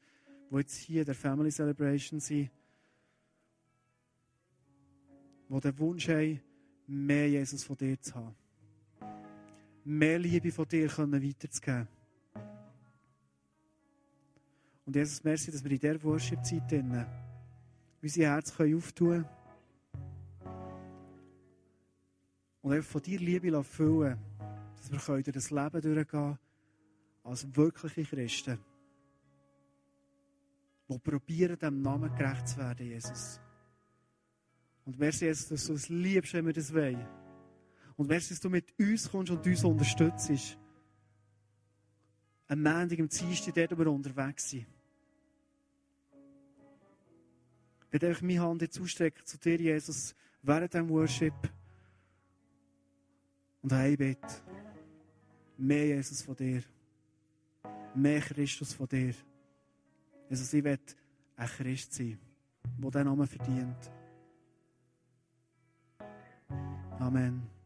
die 0.52 0.56
jetzt 0.56 0.76
hier 0.76 1.00
in 1.00 1.06
der 1.06 1.16
Family 1.16 1.50
Celebration 1.50 2.20
sind, 2.20 2.48
die 5.48 5.60
den 5.60 5.78
Wunsch 5.80 6.08
haben, 6.08 6.40
mehr 6.86 7.28
Jesus 7.28 7.64
von 7.64 7.76
dir 7.76 8.00
zu 8.00 8.14
haben. 8.14 8.39
Mehr 9.92 10.20
Liebe 10.20 10.52
von 10.52 10.68
dir 10.68 10.88
weiterzugeben. 10.88 11.88
Und 14.86 14.94
Jesus, 14.94 15.24
merci, 15.24 15.50
dass 15.50 15.64
wir 15.64 15.72
in 15.72 15.80
dieser 15.80 16.00
Worship-Zeit 16.04 16.72
unsere 18.00 18.30
Herzen 18.30 18.56
können 18.56 19.24
Und 22.62 22.72
einfach 22.72 22.88
von 22.88 23.02
dir 23.02 23.18
Liebe 23.18 23.64
füllen, 23.64 24.16
dass 24.76 24.92
wir 24.92 25.22
durch 25.22 25.34
das 25.34 25.50
Leben 25.50 25.80
durchgehen 25.80 26.38
als 27.24 27.56
wirkliche 27.56 28.04
Christen, 28.04 28.60
die 30.88 30.98
probieren, 31.00 31.58
dem 31.58 31.82
Namen 31.82 32.14
gerecht 32.14 32.46
zu 32.46 32.58
werden, 32.58 32.86
Jesus. 32.86 33.40
Und 34.84 35.00
merci, 35.00 35.24
Jesus, 35.24 35.48
dass 35.48 35.66
du 35.66 35.72
es 35.72 35.88
liebst, 35.88 36.32
wenn 36.34 36.46
wir 36.46 36.52
das 36.52 36.72
wollen. 36.72 37.19
Und 38.00 38.06
merci, 38.06 38.30
dass 38.30 38.40
du 38.40 38.48
mit 38.48 38.72
uns 38.78 39.10
kommst 39.10 39.30
und 39.30 39.46
uns 39.46 39.62
unterstützt. 39.62 40.56
Am 42.48 42.62
Montag, 42.62 42.98
am 42.98 43.08
Dienstag, 43.10 43.54
dort, 43.54 43.72
wo 43.72 43.78
wir 43.78 43.92
unterwegs 43.92 44.48
sind. 44.48 44.66
Ich 47.92 48.00
werde 48.00 48.24
meine 48.24 48.40
Hand 48.40 48.62
jetzt 48.62 48.80
ausstrecken 48.80 49.26
zu 49.26 49.36
dir, 49.36 49.60
Jesus, 49.60 50.14
während 50.40 50.72
dem 50.72 50.88
Worship. 50.88 51.34
Und 53.60 53.70
ein 53.70 53.94
Bett. 53.98 54.42
Mehr 55.58 55.88
Jesus 55.88 56.22
von 56.22 56.36
dir. 56.36 56.62
Mehr 57.94 58.22
Christus 58.22 58.72
von 58.72 58.88
dir. 58.88 59.12
Jesus, 60.30 60.54
ich 60.54 60.64
will 60.64 60.78
ein 61.36 61.48
Christ 61.48 61.92
sein, 61.92 62.18
der 62.78 62.90
diesen 62.90 63.04
Namen 63.04 63.26
verdient. 63.26 63.90
Amen. 66.98 67.59